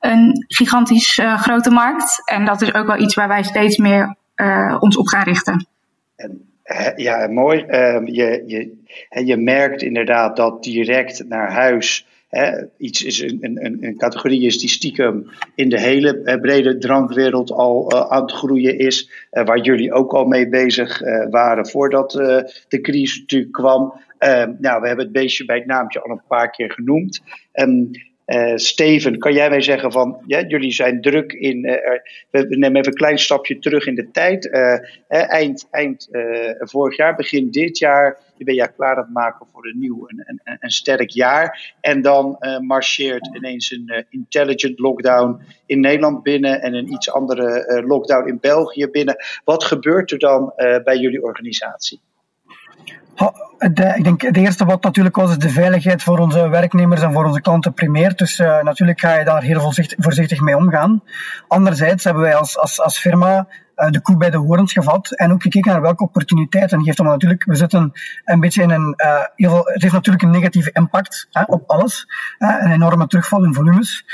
een 0.00 0.44
gigantisch 0.48 1.20
grote 1.36 1.70
markt. 1.70 2.22
En 2.24 2.44
dat 2.44 2.62
is 2.62 2.74
ook 2.74 2.86
wel 2.86 3.00
iets 3.00 3.14
waar 3.14 3.28
wij 3.28 3.42
steeds 3.42 3.76
meer 3.76 4.16
ons 4.78 4.96
op 4.96 5.06
gaan 5.06 5.22
richten. 5.22 5.66
En 6.16 6.51
ja, 6.96 7.26
mooi. 7.26 7.64
Uh, 7.68 8.00
je, 8.04 8.42
je, 8.46 8.76
je 9.24 9.36
merkt 9.36 9.82
inderdaad 9.82 10.36
dat 10.36 10.62
direct 10.62 11.24
naar 11.28 11.52
huis 11.52 12.06
iets 12.76 13.04
is 13.04 13.20
een, 13.20 13.38
een, 13.40 13.84
een, 13.84 13.96
categorie 13.96 14.46
is 14.46 14.58
die 14.58 14.68
stiekem 14.68 15.30
in 15.54 15.68
de 15.68 15.80
hele 15.80 16.38
brede 16.40 16.78
drankwereld 16.78 17.50
al 17.50 17.92
uh, 17.94 18.00
aan 18.10 18.22
het 18.22 18.32
groeien 18.32 18.78
is. 18.78 19.10
Uh, 19.32 19.44
waar 19.44 19.60
jullie 19.60 19.92
ook 19.92 20.12
al 20.12 20.24
mee 20.24 20.48
bezig 20.48 21.00
waren 21.30 21.66
voordat 21.66 22.10
de 22.68 22.80
crisis 22.80 23.20
natuurlijk 23.20 23.52
kwam. 23.52 23.94
Ehm, 24.18 24.52
nou, 24.58 24.80
we 24.80 24.86
hebben 24.86 25.04
het 25.04 25.14
beestje 25.14 25.44
bij 25.44 25.56
het 25.56 25.66
naampje 25.66 26.02
al 26.02 26.10
een 26.10 26.22
paar 26.28 26.50
keer 26.50 26.72
genoemd. 26.72 27.22
Um, 27.52 27.90
uh, 28.32 28.56
Steven, 28.56 29.18
kan 29.18 29.32
jij 29.32 29.48
mij 29.48 29.60
zeggen 29.60 29.92
van, 29.92 30.22
ja, 30.26 30.40
jullie 30.40 30.72
zijn 30.72 31.00
druk 31.00 31.32
in, 31.32 31.64
uh, 31.64 31.74
we 32.30 32.56
nemen 32.56 32.76
even 32.76 32.92
een 32.92 32.98
klein 32.98 33.18
stapje 33.18 33.58
terug 33.58 33.86
in 33.86 33.94
de 33.94 34.10
tijd. 34.10 34.44
Uh, 34.44 34.78
eind 35.08 35.68
eind 35.70 36.08
vorig 36.58 36.96
jaar, 36.96 37.16
begin 37.16 37.50
dit 37.50 37.78
jaar, 37.78 38.18
je 38.36 38.44
bent 38.44 38.56
je 38.56 38.72
klaar 38.76 38.96
aan 38.96 39.02
het 39.02 39.12
maken 39.12 39.46
voor 39.52 39.66
een 39.66 39.78
nieuw, 39.78 40.04
een, 40.06 40.40
een 40.60 40.70
sterk 40.70 41.10
jaar. 41.10 41.74
En 41.80 42.02
dan 42.02 42.36
marcheert 42.60 43.30
ineens 43.36 43.70
een 43.70 44.06
intelligent 44.10 44.78
lockdown 44.78 45.42
in 45.66 45.80
Nederland 45.80 46.22
binnen 46.22 46.62
en 46.62 46.74
een 46.74 46.92
iets 46.92 47.10
andere 47.10 47.82
lockdown 47.86 48.28
in 48.28 48.38
België 48.40 48.86
binnen. 48.86 49.16
Wat 49.44 49.64
gebeurt 49.64 50.10
er 50.10 50.18
dan 50.18 50.52
bij 50.84 50.96
jullie 50.96 51.22
organisatie? 51.22 52.00
De, 53.70 53.92
ik 53.96 54.04
denk, 54.04 54.22
het 54.22 54.36
eerste 54.36 54.64
wat 54.64 54.82
natuurlijk 54.82 55.16
was, 55.16 55.30
is 55.30 55.38
de 55.38 55.48
veiligheid 55.48 56.02
voor 56.02 56.18
onze 56.18 56.48
werknemers 56.48 57.02
en 57.02 57.12
voor 57.12 57.24
onze 57.24 57.40
klanten 57.40 57.72
primeert. 57.72 58.18
Dus 58.18 58.38
uh, 58.38 58.62
natuurlijk 58.62 59.00
ga 59.00 59.14
je 59.14 59.24
daar 59.24 59.42
heel 59.42 59.60
voorzichtig, 59.98 60.40
mee 60.40 60.56
omgaan. 60.56 61.02
Anderzijds 61.48 62.04
hebben 62.04 62.22
wij 62.22 62.34
als, 62.34 62.58
als, 62.58 62.80
als 62.80 62.98
firma 62.98 63.46
uh, 63.76 63.90
de 63.90 64.00
koe 64.00 64.16
bij 64.16 64.30
de 64.30 64.36
horens 64.36 64.72
gevat 64.72 65.10
en 65.10 65.32
ook 65.32 65.42
gekeken 65.42 65.72
naar 65.72 65.80
welke 65.80 66.02
opportuniteiten 66.02 66.82
geeft. 66.82 67.00
Omdat 67.00 67.14
natuurlijk, 67.14 67.44
we 67.44 67.54
zitten 67.54 67.92
een 68.24 68.40
beetje 68.40 68.62
in 68.62 68.70
een, 68.70 68.94
het 68.96 69.82
heeft 69.82 69.92
natuurlijk 69.92 70.24
een 70.24 70.30
negatieve 70.30 70.70
impact 70.72 71.26
hè, 71.30 71.42
op 71.46 71.70
alles. 71.70 72.06
een 72.38 72.70
enorme 72.70 73.06
terugval 73.06 73.44
in 73.44 73.54
volumes. 73.54 74.04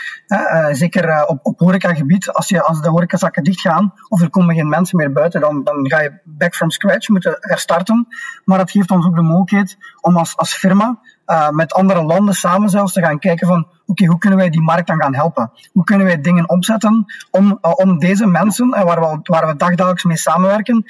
zeker 0.70 1.26
op, 1.26 1.38
op 1.42 1.58
horecagebied, 1.58 2.28
als, 2.28 2.48
je, 2.48 2.62
als 2.62 2.80
de 2.80 2.88
horecazakken 2.88 3.44
dichtgaan 3.44 3.92
of 4.08 4.20
er 4.20 4.30
komen 4.30 4.54
geen 4.54 4.68
mensen 4.68 4.96
meer 4.96 5.12
buiten, 5.12 5.40
dan, 5.40 5.64
dan 5.64 5.88
ga 5.90 6.00
je 6.00 6.20
back 6.24 6.54
from 6.54 6.70
scratch 6.70 7.08
moeten 7.08 7.36
herstarten. 7.40 8.06
Maar 8.44 8.58
dat 8.58 8.70
geeft 8.70 8.90
ons 8.90 9.06
ook 9.06 9.14
de 9.14 9.22
mogelijkheid 9.22 9.36
om 10.00 10.16
als, 10.16 10.54
firma 10.54 10.98
uh, 11.26 11.50
met 11.50 11.72
andere 11.72 12.02
landen 12.02 12.34
samen 12.34 12.68
zelfs 12.68 12.92
te 12.92 13.00
gaan 13.00 13.18
kijken 13.18 13.46
van 13.46 13.68
oké, 13.86 14.06
hoe 14.06 14.18
kunnen 14.18 14.38
wij 14.38 14.50
die 14.50 14.60
markt 14.60 14.86
dan 14.86 15.02
gaan 15.02 15.14
helpen? 15.14 15.50
Hoe 15.72 15.84
kunnen 15.84 16.06
wij 16.06 16.20
dingen 16.20 16.48
opzetten 16.48 17.04
om, 17.30 17.58
uh, 17.62 17.72
om 17.74 17.98
deze 17.98 18.26
mensen, 18.26 18.68
uh, 18.68 18.82
waar, 18.82 19.00
we, 19.00 19.18
waar 19.22 19.46
we 19.46 19.56
dagdagelijks 19.56 20.04
mee 20.04 20.16
samenwerken 20.16 20.84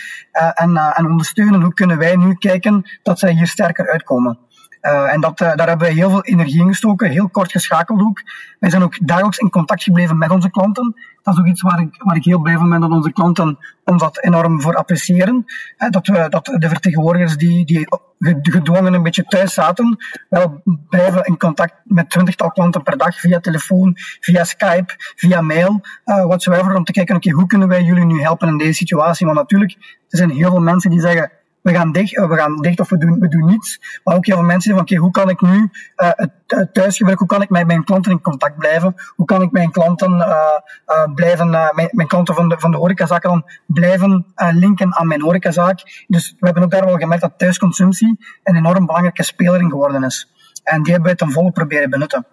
en, 0.54 0.76
en 0.76 1.06
ondersteunen, 1.06 1.62
hoe 1.62 1.75
kunnen 1.75 1.99
wij 1.99 2.16
nu 2.16 2.34
kijken 2.34 2.99
dat 3.02 3.18
zij 3.18 3.32
hier 3.32 3.46
sterker 3.46 3.90
uitkomen? 3.90 4.38
Uh, 4.82 5.12
en 5.12 5.20
dat, 5.20 5.40
uh, 5.40 5.54
daar 5.54 5.68
hebben 5.68 5.87
we 5.87 5.94
heel 5.94 6.11
veel 6.11 6.25
energie 6.25 6.61
in 6.61 6.68
gestoken, 6.68 7.11
heel 7.11 7.28
kort 7.28 7.50
geschakeld 7.50 8.00
ook. 8.00 8.23
Wij 8.58 8.70
zijn 8.70 8.82
ook 8.82 9.06
dagelijks 9.06 9.38
in 9.38 9.50
contact 9.50 9.82
gebleven 9.82 10.18
met 10.18 10.30
onze 10.30 10.50
klanten. 10.50 10.94
Dat 11.23 11.35
is 11.35 11.40
ook 11.40 11.47
iets 11.47 11.62
waar 11.62 11.80
ik, 11.80 12.02
waar 12.02 12.16
ik 12.16 12.25
heel 12.25 12.40
blij 12.40 12.56
van 12.56 12.70
ben 12.70 12.80
dat 12.80 12.90
onze 12.90 13.12
klanten 13.12 13.58
ons 13.85 14.02
dat 14.02 14.23
enorm 14.23 14.61
voor 14.61 14.76
appreciëren. 14.76 15.44
Uh, 15.78 15.90
dat, 15.90 16.06
we, 16.06 16.26
dat 16.28 16.44
de 16.44 16.68
vertegenwoordigers 16.68 17.37
die, 17.37 17.64
die 17.64 17.88
gedwongen 18.18 18.94
een 18.94 19.02
beetje 19.02 19.25
thuis 19.25 19.54
zaten, 19.54 19.97
wel 20.28 20.62
blijven 20.88 21.25
in 21.25 21.37
contact 21.37 21.75
met 21.85 22.11
twintigtal 22.11 22.50
klanten 22.50 22.82
per 22.82 22.97
dag 22.97 23.20
via 23.20 23.40
telefoon, 23.40 23.92
via 24.20 24.44
Skype, 24.44 24.94
via 24.97 25.40
mail, 25.40 25.80
whatsoever, 26.04 26.75
om 26.75 26.85
te 26.85 26.92
kijken, 26.92 27.32
hoe 27.32 27.47
kunnen 27.47 27.68
wij 27.68 27.82
jullie 27.82 28.04
nu 28.04 28.20
helpen 28.20 28.49
in 28.49 28.58
deze 28.58 28.73
situatie? 28.73 29.26
Want 29.26 29.38
natuurlijk, 29.38 29.76
er 30.08 30.18
zijn 30.18 30.30
heel 30.30 30.50
veel 30.50 30.61
mensen 30.61 30.90
die 30.90 31.00
zeggen, 31.00 31.30
we 31.68 31.75
gaan 31.75 31.92
dicht, 31.92 32.16
we 32.16 32.37
gaan 32.37 32.56
dicht 32.56 32.80
of 32.80 32.88
we 32.88 32.98
doen, 32.98 33.20
we 33.20 33.28
doen 33.28 33.44
niets. 33.44 34.00
Maar 34.04 34.16
ook 34.16 34.26
heel 34.26 34.37
veel 34.37 34.44
mensen 34.44 34.72
van, 34.72 34.80
oké, 34.80 34.96
hoe 34.96 35.10
kan 35.10 35.28
ik 35.28 35.40
nu 35.40 35.70
uh, 35.96 36.10
het 36.46 36.75
thuisgebruik, 36.75 37.18
hoe 37.18 37.28
kan 37.28 37.42
ik 37.42 37.50
met 37.50 37.66
mijn 37.66 37.84
klanten 37.84 38.12
in 38.12 38.20
contact 38.20 38.58
blijven? 38.58 38.94
Hoe 39.16 39.26
kan 39.26 39.42
ik 39.42 39.50
mijn 39.50 39.70
klanten 39.70 40.12
uh, 40.12 41.14
blijven, 41.14 41.50
mijn, 41.50 41.88
mijn, 41.90 42.08
klanten 42.08 42.34
van 42.34 42.48
de, 42.48 42.58
van 42.58 42.70
de 42.70 42.76
horecazaken 42.76 43.30
dan 43.30 43.44
blijven 43.66 44.26
linken 44.50 44.96
aan 44.96 45.06
mijn 45.06 45.22
horecazaak? 45.22 46.04
Dus 46.06 46.34
we 46.38 46.46
hebben 46.46 46.62
ook 46.62 46.70
daar 46.70 46.84
wel 46.84 46.96
gemerkt 46.96 47.22
dat 47.22 47.38
thuisconsumptie 47.38 48.18
een 48.42 48.56
enorm 48.56 48.87
belangrijke 48.87 49.22
speler 49.22 49.60
in 49.60 49.70
geworden 49.70 50.04
is. 50.04 50.32
En 50.62 50.82
die 50.82 50.92
hebben 50.92 51.10
wij 51.10 51.18
ten 51.18 51.32
volle 51.32 51.50
proberen 51.50 51.90
benutten. 51.90 52.26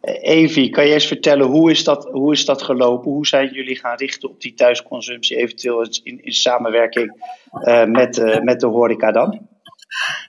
Evi, 0.00 0.70
kan 0.70 0.86
je 0.86 0.92
eens 0.92 1.06
vertellen 1.06 1.46
hoe 1.46 1.70
is, 1.70 1.84
dat, 1.84 2.08
hoe 2.12 2.32
is 2.32 2.44
dat 2.44 2.62
gelopen? 2.62 3.10
Hoe 3.10 3.26
zijn 3.26 3.52
jullie 3.52 3.76
gaan 3.76 3.96
richten 3.96 4.28
op 4.28 4.40
die 4.40 4.54
thuisconsumptie, 4.54 5.36
eventueel 5.36 5.88
in, 6.02 6.24
in 6.24 6.32
samenwerking 6.32 7.12
uh, 7.52 7.84
met, 7.84 8.18
uh, 8.18 8.40
met 8.40 8.60
de 8.60 8.66
horeca 8.66 9.12
dan? 9.12 9.48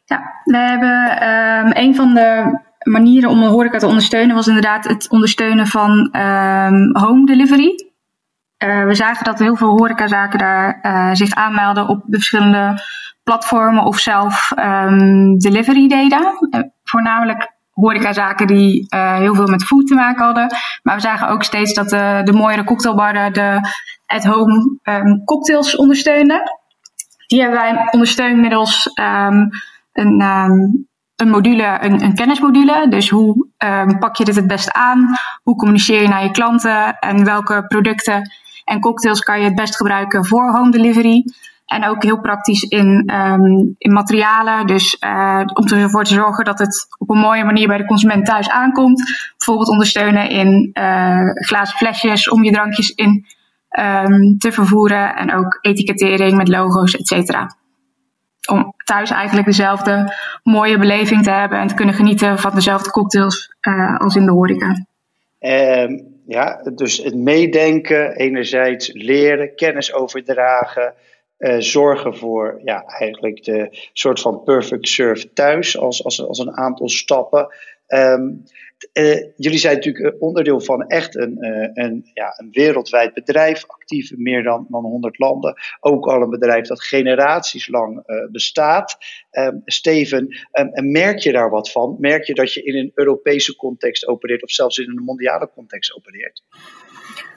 Ja, 0.06 0.42
we 0.44 0.58
hebben 0.58 1.28
um, 1.30 1.72
een 1.86 1.96
van 1.96 2.14
de 2.14 2.60
manieren 2.84 3.30
om 3.30 3.40
de 3.40 3.48
horeca 3.48 3.78
te 3.78 3.88
ondersteunen 3.88 4.36
was 4.36 4.48
inderdaad 4.48 4.88
het 4.88 5.10
ondersteunen 5.10 5.68
van 5.68 5.92
um, 5.92 6.96
home 6.98 7.26
delivery. 7.26 7.88
We 8.58 8.96
zagen 8.96 9.26
dat 9.26 9.40
heel 9.40 9.56
veel 9.56 9.70
horecazaken 9.70 10.40
daar 10.40 11.16
zich 11.16 11.34
aanmelden 11.34 11.88
op 11.88 12.04
de 12.06 12.18
verschillende 12.18 12.82
platformen 13.24 13.84
of 13.84 14.00
zelf 14.00 14.52
um, 14.56 15.38
delivery 15.38 15.88
deden. 15.88 16.38
voornamelijk 16.84 17.59
horecazaken 17.80 18.48
die 18.48 18.88
uh, 18.96 19.18
heel 19.18 19.36
veel 19.36 19.48
met 19.48 19.64
food 19.64 19.88
te 19.88 19.96
maken 19.96 20.26
hadden. 20.26 20.48
Maar 20.84 20.96
we 20.96 21.02
zagen 21.02 21.28
ook 21.30 21.44
steeds 21.44 21.74
dat 21.74 21.90
de, 21.90 22.22
de 22.24 22.34
mooiere 22.34 22.64
cocktailbarren, 22.64 23.34
de 23.34 23.60
at-home 24.06 24.78
um, 24.84 25.24
cocktails 25.26 25.76
ondersteunen. 25.76 26.42
Die 27.28 27.42
hebben 27.42 27.60
wij 27.60 27.88
ondersteund 27.92 28.40
middels 28.40 28.92
um, 29.00 29.50
een, 29.94 30.22
um, 30.22 30.88
een 31.16 31.30
module, 31.30 31.78
een, 31.82 32.04
een, 32.04 32.16
kennismodule. 32.16 32.88
Dus 32.90 33.10
hoe 33.10 33.48
pak 34.00 34.16
je 34.16 34.26
dit 34.26 34.36
het 34.36 34.48
beste 34.48 34.74
aan? 34.74 35.08
Hoe 35.44 35.56
communiceer 35.56 36.02
je 36.02 36.08
naar 36.08 36.24
je 36.24 36.32
klanten? 36.32 37.00
En 37.00 37.26
welke 37.26 37.66
producten 37.68 38.32
en 38.66 38.80
cocktails 38.80 39.20
kan 39.20 39.40
je 39.40 39.46
het 39.46 39.56
best 39.56 39.76
gebruiken 39.76 40.26
voor 40.26 40.52
home 40.52 40.72
delivery? 40.72 41.24
En 41.70 41.86
ook 41.86 42.04
heel 42.04 42.20
praktisch 42.20 42.64
in, 42.64 43.12
um, 43.14 43.76
in 43.78 43.94
materialen. 43.94 44.68
Dus 44.68 44.98
uh, 45.06 45.42
om 45.54 45.68
ervoor 45.68 46.04
te 46.04 46.14
zorgen 46.14 46.46
dat 46.46 46.60
het 46.60 46.88
op 46.98 47.10
een 47.10 47.18
mooie 47.18 47.44
manier 47.44 47.68
bij 47.68 47.78
de 47.78 47.86
consument 47.86 48.26
thuis 48.26 48.50
aankomt. 48.50 49.04
Bijvoorbeeld 49.38 49.70
ondersteunen 49.70 50.30
in 50.30 50.70
uh, 50.74 51.30
glazen 51.34 51.78
flesjes 51.78 52.30
om 52.30 52.44
je 52.44 52.52
drankjes 52.52 52.90
in 52.90 53.26
um, 53.80 54.38
te 54.38 54.52
vervoeren. 54.52 55.16
En 55.16 55.34
ook 55.34 55.58
etikettering 55.62 56.38
met 56.38 56.48
logo's, 56.48 56.96
et 56.96 57.08
cetera. 57.08 57.56
Om 58.50 58.74
thuis 58.84 59.12
eigenlijk 59.12 59.48
dezelfde 59.48 60.14
mooie 60.44 60.78
beleving 60.78 61.24
te 61.24 61.32
hebben 61.32 61.60
en 61.60 61.68
te 61.68 61.74
kunnen 61.74 61.96
genieten 61.96 62.40
van 62.40 62.52
dezelfde 62.56 62.92
cocktails 62.92 63.56
uh, 63.62 63.98
als 63.98 64.16
in 64.16 64.26
de 64.26 64.32
horeca. 64.32 64.86
Um, 65.40 66.18
ja, 66.28 66.62
dus 66.76 66.98
het 66.98 67.16
meedenken, 67.16 68.16
enerzijds 68.16 68.92
leren, 68.94 69.56
kennis 69.56 69.94
overdragen. 69.94 70.94
Uh, 71.40 71.56
zorgen 71.60 72.18
voor 72.18 72.62
ja, 72.64 72.84
eigenlijk 72.86 73.44
de 73.44 73.90
soort 73.94 74.20
van 74.20 74.44
perfect 74.44 74.88
serve 74.88 75.34
thuis 75.34 75.78
als, 75.78 76.04
als, 76.04 76.22
als 76.24 76.40
een 76.40 76.58
aantal 76.58 76.90
stappen. 76.90 77.48
Um, 77.88 78.44
uh, 78.94 79.24
jullie 79.36 79.58
zijn 79.58 79.76
natuurlijk 79.76 80.16
onderdeel 80.20 80.62
van 80.62 80.88
echt 80.88 81.16
een, 81.16 81.38
een, 81.74 82.10
ja, 82.14 82.34
een 82.38 82.50
wereldwijd 82.52 83.14
bedrijf, 83.14 83.64
actief 83.68 84.12
in 84.12 84.22
meer 84.22 84.44
dan, 84.44 84.66
dan 84.70 84.84
100 84.84 85.20
landen. 85.20 85.56
Ook 85.80 86.08
al 86.08 86.22
een 86.22 86.30
bedrijf 86.30 86.68
dat 86.68 86.84
generaties 86.84 87.68
lang 87.68 88.04
bestaat. 88.32 88.98
Um, 89.32 89.62
Steven, 89.66 90.28
um, 90.52 90.92
merk 90.92 91.20
je 91.20 91.32
daar 91.32 91.50
wat 91.50 91.72
van? 91.72 91.96
Merk 92.00 92.24
je 92.24 92.34
dat 92.34 92.54
je 92.54 92.64
in 92.64 92.76
een 92.76 92.92
Europese 92.96 93.56
context 93.56 94.08
opereert 94.08 94.44
of 94.44 94.52
zelfs 94.52 94.78
in 94.78 94.90
een 94.90 95.04
mondiale 95.04 95.50
context 95.54 95.96
opereert? 95.96 96.44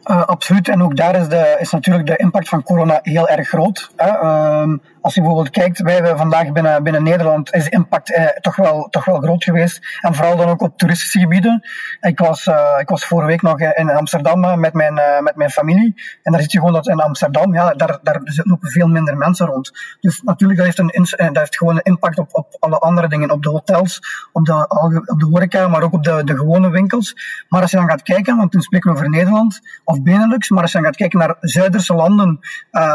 Uh, 0.05 0.23
absoluut. 0.23 0.69
En 0.69 0.83
ook 0.83 0.97
daar 0.97 1.17
is, 1.17 1.29
de, 1.29 1.57
is 1.61 1.71
natuurlijk 1.71 2.07
de 2.07 2.17
impact 2.17 2.49
van 2.49 2.63
corona 2.63 2.99
heel 3.03 3.29
erg 3.29 3.49
groot. 3.49 3.91
Hè. 3.97 4.23
Uh, 4.23 4.79
als 5.03 5.15
je 5.15 5.21
bijvoorbeeld 5.21 5.51
kijkt, 5.51 5.81
wij 5.81 5.95
hebben 5.95 6.17
vandaag 6.17 6.53
binnen, 6.53 6.83
binnen 6.83 7.03
Nederland 7.03 7.55
is 7.55 7.65
de 7.65 7.71
impact 7.71 8.13
eh, 8.13 8.27
toch, 8.27 8.57
wel, 8.57 8.89
toch 8.91 9.05
wel 9.05 9.21
groot 9.21 9.45
geweest. 9.45 9.99
En 10.01 10.15
vooral 10.15 10.37
dan 10.37 10.49
ook 10.49 10.63
op 10.63 10.79
toeristische 10.79 11.19
gebieden. 11.19 11.69
Ik 12.01 12.19
was, 12.19 12.47
uh, 12.47 12.75
ik 12.79 12.89
was 12.89 13.05
vorige 13.05 13.29
week 13.29 13.43
nog 13.43 13.61
in 13.61 13.91
Amsterdam 13.91 14.61
met 14.61 14.73
mijn, 14.73 14.95
met 15.23 15.37
mijn 15.37 15.51
familie. 15.51 15.95
En 16.23 16.33
daar 16.33 16.41
zit 16.41 16.53
je 16.53 16.59
gewoon 16.59 16.73
dat 16.73 16.89
in 16.89 17.01
Amsterdam, 17.01 17.55
ja, 17.55 17.75
daar, 17.75 17.99
daar 18.03 18.21
lopen 18.25 18.69
veel 18.71 18.89
minder 18.89 19.17
mensen 19.17 19.47
rond. 19.47 19.73
Dus 20.01 20.23
natuurlijk, 20.23 20.59
dat 20.59 20.67
heeft, 20.67 20.79
een, 20.79 21.27
dat 21.33 21.37
heeft 21.37 21.57
gewoon 21.57 21.75
een 21.75 21.83
impact 21.83 22.19
op, 22.19 22.29
op 22.33 22.57
alle 22.59 22.79
andere 22.79 23.09
dingen. 23.09 23.31
Op 23.31 23.43
de 23.43 23.51
hotels, 23.51 24.01
op 24.33 24.45
de, 24.45 24.69
op 25.07 25.21
de 25.21 25.27
horeca, 25.27 25.69
maar 25.69 25.83
ook 25.83 25.93
op 25.93 26.05
de, 26.05 26.25
de 26.25 26.37
gewone 26.37 26.71
winkels. 26.71 27.15
Maar 27.49 27.61
als 27.61 27.71
je 27.71 27.77
dan 27.77 27.89
gaat 27.89 28.03
kijken, 28.03 28.37
want 28.37 28.51
toen 28.51 28.61
spreken 28.61 28.91
we 28.91 28.97
over 28.97 29.11
Nederland 29.11 29.61
of 29.85 30.03
Benelux. 30.03 30.49
Maar 30.51 30.63
als 30.63 30.73
je 30.73 30.79
dan 30.79 30.87
gaat 30.87 30.97
kijken 30.97 31.19
naar 31.19 31.37
Zuiderse 31.41 31.95
landen, 31.95 32.39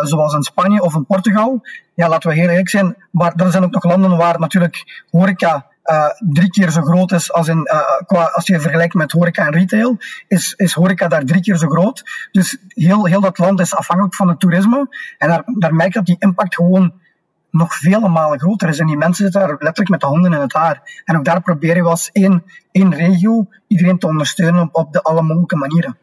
zoals 0.01 0.33
in 0.33 0.43
Spanje 0.43 0.81
of 0.81 0.95
in 0.95 1.05
Portugal 1.05 1.61
ja, 1.97 2.09
laten 2.09 2.29
we 2.29 2.35
heel 2.35 2.49
eerlijk 2.49 2.69
zijn, 2.69 2.95
maar 3.11 3.33
er 3.35 3.51
zijn 3.51 3.63
ook 3.63 3.73
nog 3.73 3.83
landen 3.83 4.17
waar 4.17 4.39
natuurlijk 4.39 5.03
horeca 5.09 5.65
uh, 5.85 6.05
drie 6.19 6.49
keer 6.49 6.71
zo 6.71 6.81
groot 6.81 7.11
is 7.11 7.33
als, 7.33 7.47
in, 7.47 7.69
uh, 7.73 7.81
qua, 8.05 8.23
als 8.23 8.47
je 8.47 8.59
vergelijkt 8.59 8.93
met 8.93 9.11
horeca 9.11 9.45
en 9.45 9.53
retail, 9.53 9.97
is, 10.27 10.53
is 10.53 10.73
horeca 10.73 11.07
daar 11.07 11.23
drie 11.23 11.41
keer 11.41 11.57
zo 11.57 11.67
groot. 11.67 12.27
Dus 12.31 12.57
heel, 12.67 13.05
heel 13.05 13.21
dat 13.21 13.37
land 13.37 13.59
is 13.59 13.75
afhankelijk 13.75 14.15
van 14.15 14.27
het 14.27 14.39
toerisme. 14.39 14.87
En 15.17 15.27
daar, 15.27 15.43
daar 15.45 15.73
merk 15.73 15.93
je 15.93 15.99
dat 15.99 16.05
die 16.05 16.15
impact 16.19 16.55
gewoon 16.55 16.93
nog 17.51 17.75
vele 17.75 18.09
malen 18.09 18.39
groter 18.39 18.69
is. 18.69 18.79
En 18.79 18.87
die 18.87 18.97
mensen 18.97 19.23
zitten 19.23 19.41
daar 19.41 19.49
letterlijk 19.49 19.89
met 19.89 19.99
de 19.99 20.07
handen 20.07 20.33
in 20.33 20.41
het 20.41 20.53
haar. 20.53 21.01
En 21.05 21.17
ook 21.17 21.25
daar 21.25 21.41
proberen 21.41 21.83
we 21.83 21.89
als 21.89 22.09
één, 22.11 22.43
één 22.71 22.95
regio 22.95 23.47
iedereen 23.67 23.99
te 23.99 24.07
ondersteunen 24.07 24.61
op, 24.61 24.75
op 24.75 24.93
de 24.93 25.01
alle 25.01 25.21
mogelijke 25.21 25.55
manieren. 25.55 25.97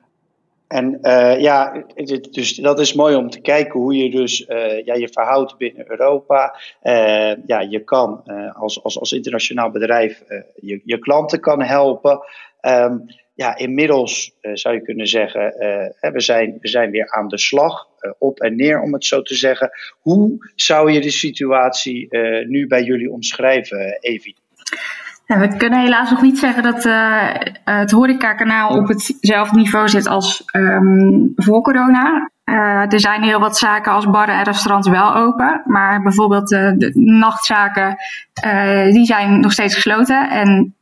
En 0.69 0.99
uh, 1.03 1.41
ja, 1.41 1.85
dus 2.31 2.55
dat 2.55 2.81
is 2.81 2.95
mooi 2.95 3.15
om 3.15 3.31
te 3.31 3.41
kijken 3.41 3.81
hoe 3.81 3.97
je 3.97 4.11
dus 4.11 4.41
uh, 4.49 4.85
ja, 4.85 4.95
je 4.95 5.09
verhoudt 5.09 5.57
binnen 5.57 5.91
Europa. 5.91 6.61
Uh, 6.83 7.33
ja, 7.47 7.61
je 7.61 7.85
kan 7.85 8.23
als, 8.53 8.83
als, 8.83 8.99
als 8.99 9.13
internationaal 9.13 9.71
bedrijf 9.71 10.23
je, 10.61 10.81
je 10.85 10.99
klanten 10.99 11.41
kan 11.41 11.63
helpen. 11.63 12.21
Um, 12.61 13.05
ja, 13.35 13.57
inmiddels 13.57 14.37
zou 14.53 14.75
je 14.75 14.83
kunnen 14.83 15.07
zeggen, 15.07 15.43
we, 16.01 16.21
zijn, 16.21 16.57
we 16.61 16.69
zijn 16.69 16.91
weer 16.91 17.11
aan 17.11 17.29
de 17.29 17.39
slag, 17.39 17.89
op 18.19 18.41
en 18.41 18.57
neer 18.57 18.81
om 18.81 18.93
het 18.93 19.05
zo 19.05 19.23
te 19.23 19.35
zeggen. 19.35 19.71
Hoe 20.01 20.53
zou 20.55 20.93
je 20.93 21.01
de 21.01 21.11
situatie 21.11 22.09
nu 22.47 22.67
bij 22.67 22.83
jullie 22.83 23.11
omschrijven, 23.11 23.99
Evie? 24.01 24.37
Ja, 25.27 25.39
we 25.39 25.57
kunnen 25.57 25.81
helaas 25.81 26.11
nog 26.11 26.23
niet 26.23 26.39
zeggen 26.39 26.63
dat 26.63 26.85
uh, 26.85 27.29
het 27.65 27.91
horecakanaal 27.91 28.77
op 28.77 28.89
hetzelfde 28.89 29.57
niveau 29.57 29.89
zit 29.89 30.07
als 30.07 30.43
um, 30.53 31.33
voor 31.37 31.63
corona. 31.63 32.31
Uh, 32.45 32.93
er 32.93 33.01
zijn 33.01 33.23
heel 33.23 33.41
wat 33.41 33.59
zaken 33.59 33.93
als 33.93 34.11
barren 34.11 34.35
en 34.35 34.45
restaurants 34.45 34.89
wel 34.89 35.15
open. 35.15 35.63
Maar 35.65 36.03
bijvoorbeeld 36.03 36.49
de 36.49 36.91
nachtzaken, 36.95 37.97
die 38.91 39.05
zijn 39.05 39.41
nog 39.41 39.53
steeds 39.53 39.75
gesloten. 39.75 40.31
En 40.31 40.75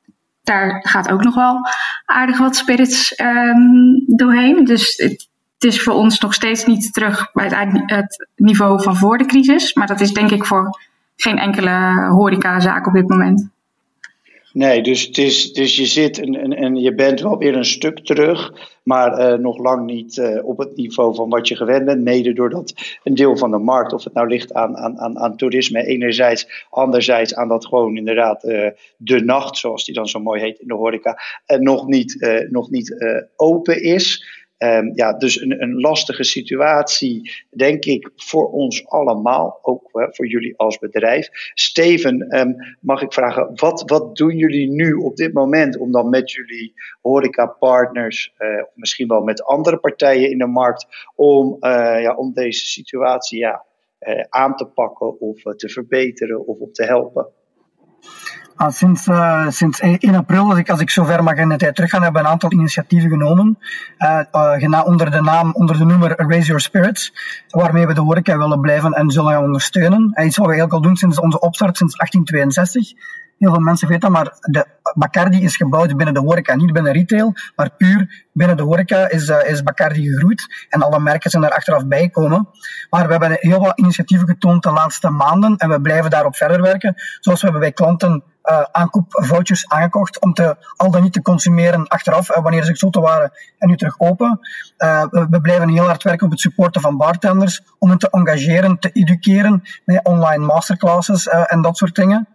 daar 0.42 0.86
gaat 0.88 1.10
ook 1.10 1.22
nog 1.22 1.34
wel 1.34 1.60
aardig 2.04 2.38
wat 2.38 2.56
spirits 2.56 3.20
um, 3.20 4.04
doorheen. 4.06 4.64
Dus 4.64 4.96
het, 4.96 5.28
het, 5.58 5.72
is 5.72 5.82
voor 5.82 5.94
ons 5.94 6.20
nog 6.20 6.34
steeds 6.34 6.66
niet 6.66 6.92
terug 6.92 7.32
bij 7.32 7.46
het, 7.46 7.82
het 7.86 8.28
niveau 8.36 8.82
van 8.82 8.96
voor 8.96 9.18
de 9.18 9.26
crisis. 9.26 9.74
Maar 9.74 9.86
dat 9.86 10.00
is 10.00 10.12
denk 10.12 10.30
ik 10.30 10.46
voor 10.46 10.80
geen 11.16 11.38
enkele 11.38 12.06
horecazaak 12.08 12.86
op 12.86 12.92
dit 12.92 13.08
moment. 13.08 13.51
Nee, 14.52 14.82
dus, 14.82 15.06
het 15.06 15.18
is, 15.18 15.52
dus 15.52 15.76
je 15.76 15.86
zit 15.86 16.18
en, 16.18 16.56
en, 16.56 16.76
je 16.76 16.94
bent 16.94 17.20
wel 17.20 17.38
weer 17.38 17.56
een 17.56 17.64
stuk 17.64 17.98
terug, 17.98 18.52
maar 18.82 19.32
uh, 19.32 19.38
nog 19.38 19.58
lang 19.58 19.86
niet 19.86 20.16
uh, 20.16 20.44
op 20.44 20.58
het 20.58 20.76
niveau 20.76 21.14
van 21.14 21.28
wat 21.28 21.48
je 21.48 21.56
gewend 21.56 21.84
bent. 21.84 22.02
Mede 22.02 22.32
doordat 22.32 22.72
een 23.02 23.14
deel 23.14 23.36
van 23.36 23.50
de 23.50 23.58
markt, 23.58 23.92
of 23.92 24.04
het 24.04 24.12
nou 24.12 24.28
ligt 24.28 24.52
aan, 24.52 24.76
aan, 24.76 24.98
aan, 24.98 25.18
aan 25.18 25.36
toerisme 25.36 25.86
enerzijds, 25.86 26.66
anderzijds 26.70 27.34
aan 27.34 27.48
dat 27.48 27.66
gewoon 27.66 27.96
inderdaad 27.96 28.44
uh, 28.44 28.68
de 28.96 29.24
nacht, 29.24 29.56
zoals 29.56 29.84
die 29.84 29.94
dan 29.94 30.08
zo 30.08 30.20
mooi 30.20 30.40
heet 30.40 30.58
in 30.58 30.68
de 30.68 30.74
horeca, 30.74 31.18
nog 31.58 31.86
niet, 31.86 32.46
nog 32.50 32.70
niet 32.70 33.04
open 33.36 33.82
is. 33.82 34.40
Um, 34.62 34.92
ja, 34.94 35.12
dus 35.12 35.40
een, 35.40 35.62
een, 35.62 35.80
lastige 35.80 36.24
situatie, 36.24 37.32
denk 37.50 37.84
ik, 37.84 38.10
voor 38.16 38.50
ons 38.50 38.86
allemaal, 38.86 39.58
ook 39.62 39.90
voor 39.92 40.26
jullie 40.26 40.56
als 40.56 40.78
bedrijf. 40.78 41.28
Steven, 41.54 42.38
um, 42.38 42.56
mag 42.80 43.02
ik 43.02 43.12
vragen, 43.12 43.50
wat, 43.54 43.82
wat 43.86 44.16
doen 44.16 44.36
jullie 44.36 44.70
nu 44.70 44.92
op 44.92 45.16
dit 45.16 45.32
moment 45.32 45.78
om 45.78 45.92
dan 45.92 46.08
met 46.10 46.30
jullie 46.30 46.72
horecapartners, 47.00 48.34
uh, 48.38 48.62
of 48.62 48.70
misschien 48.74 49.08
wel 49.08 49.22
met 49.22 49.44
andere 49.44 49.78
partijen 49.78 50.30
in 50.30 50.38
de 50.38 50.46
markt, 50.46 50.86
om, 51.14 51.56
uh, 51.60 52.02
ja, 52.02 52.14
om 52.14 52.32
deze 52.32 52.66
situatie 52.66 53.38
ja, 53.38 53.64
uh, 54.00 54.24
aan 54.28 54.56
te 54.56 54.66
pakken 54.66 55.20
of 55.20 55.42
te 55.42 55.68
verbeteren 55.68 56.46
of 56.46 56.58
om 56.58 56.72
te 56.72 56.84
helpen? 56.84 57.28
Ah, 58.62 58.70
sinds, 58.70 59.06
uh, 59.08 59.48
sinds 59.48 59.80
1 59.80 60.14
april, 60.14 60.48
als 60.48 60.58
ik, 60.58 60.70
als 60.70 60.80
ik 60.80 60.90
zover 60.90 61.22
mag 61.22 61.36
in 61.36 61.48
de 61.48 61.56
tijd 61.56 61.74
terug 61.74 61.90
gaan, 61.90 62.02
hebben 62.02 62.20
we 62.20 62.26
een 62.26 62.32
aantal 62.32 62.52
initiatieven 62.52 63.10
genomen. 63.10 63.58
Uh, 63.98 64.82
onder 64.84 65.10
de 65.10 65.20
naam, 65.20 65.52
onder 65.52 65.78
de 65.78 65.84
noemer 65.84 66.14
Raise 66.16 66.46
Your 66.46 66.60
Spirits. 66.60 67.12
Waarmee 67.48 67.86
we 67.86 67.94
de 67.94 68.00
horeca 68.00 68.38
willen 68.38 68.60
blijven 68.60 68.92
en 68.92 69.10
zullen 69.10 69.40
ondersteunen. 69.40 70.10
En 70.12 70.26
iets 70.26 70.36
wat 70.36 70.46
we 70.46 70.52
eigenlijk 70.52 70.72
al 70.72 70.80
doen 70.80 70.96
sinds 70.96 71.20
onze 71.20 71.40
opstart, 71.40 71.76
sinds 71.76 71.96
1862. 71.96 73.00
Heel 73.38 73.50
veel 73.50 73.60
mensen 73.60 73.88
weten 73.88 74.12
dat, 74.12 74.24
maar 74.24 74.36
de 74.40 74.66
Bacardi 74.94 75.42
is 75.42 75.56
gebouwd 75.56 75.96
binnen 75.96 76.14
de 76.14 76.20
horeca, 76.20 76.54
niet 76.54 76.72
binnen 76.72 76.92
retail, 76.92 77.32
maar 77.56 77.70
puur 77.76 78.26
binnen 78.32 78.56
de 78.56 78.62
horeca 78.62 79.10
is, 79.10 79.28
is 79.28 79.62
Bacardi 79.62 80.08
gegroeid 80.08 80.66
en 80.68 80.82
alle 80.82 81.00
merken 81.00 81.30
zijn 81.30 81.44
er 81.44 81.50
achteraf 81.50 81.86
bijgekomen. 81.86 82.48
Maar 82.90 83.06
we 83.06 83.12
hebben 83.12 83.36
heel 83.40 83.60
wat 83.60 83.78
initiatieven 83.78 84.28
getoond 84.28 84.62
de 84.62 84.70
laatste 84.70 85.10
maanden 85.10 85.56
en 85.56 85.68
we 85.68 85.80
blijven 85.80 86.10
daarop 86.10 86.36
verder 86.36 86.62
werken. 86.62 86.94
Zoals 87.20 87.40
we 87.40 87.46
hebben 87.46 87.60
bij 87.60 87.72
klanten 87.72 88.22
uh, 88.44 88.62
aankoopvouchers 88.72 89.68
aangekocht 89.68 90.20
om 90.20 90.32
te, 90.32 90.56
al 90.76 90.90
dan 90.90 91.02
niet 91.02 91.12
te 91.12 91.22
consumeren 91.22 91.88
achteraf, 91.88 92.30
uh, 92.30 92.42
wanneer 92.42 92.64
ze 92.64 92.70
gesloten 92.70 93.00
waren 93.00 93.32
en 93.58 93.68
nu 93.68 93.76
terug 93.76 94.00
open. 94.00 94.40
Uh, 94.78 95.04
we, 95.10 95.26
we, 95.30 95.40
blijven 95.40 95.68
heel 95.68 95.86
hard 95.86 96.02
werken 96.02 96.24
op 96.26 96.32
het 96.32 96.40
supporten 96.40 96.80
van 96.80 96.96
bartenders, 96.96 97.62
om 97.78 97.88
hen 97.88 97.98
te 97.98 98.10
engageren, 98.10 98.78
te 98.78 98.90
educeren 98.92 99.62
met 99.84 100.04
online 100.04 100.44
masterclasses 100.44 101.28
en 101.28 101.62
dat 101.62 101.76
soort 101.76 101.94
dingen. 101.94 102.28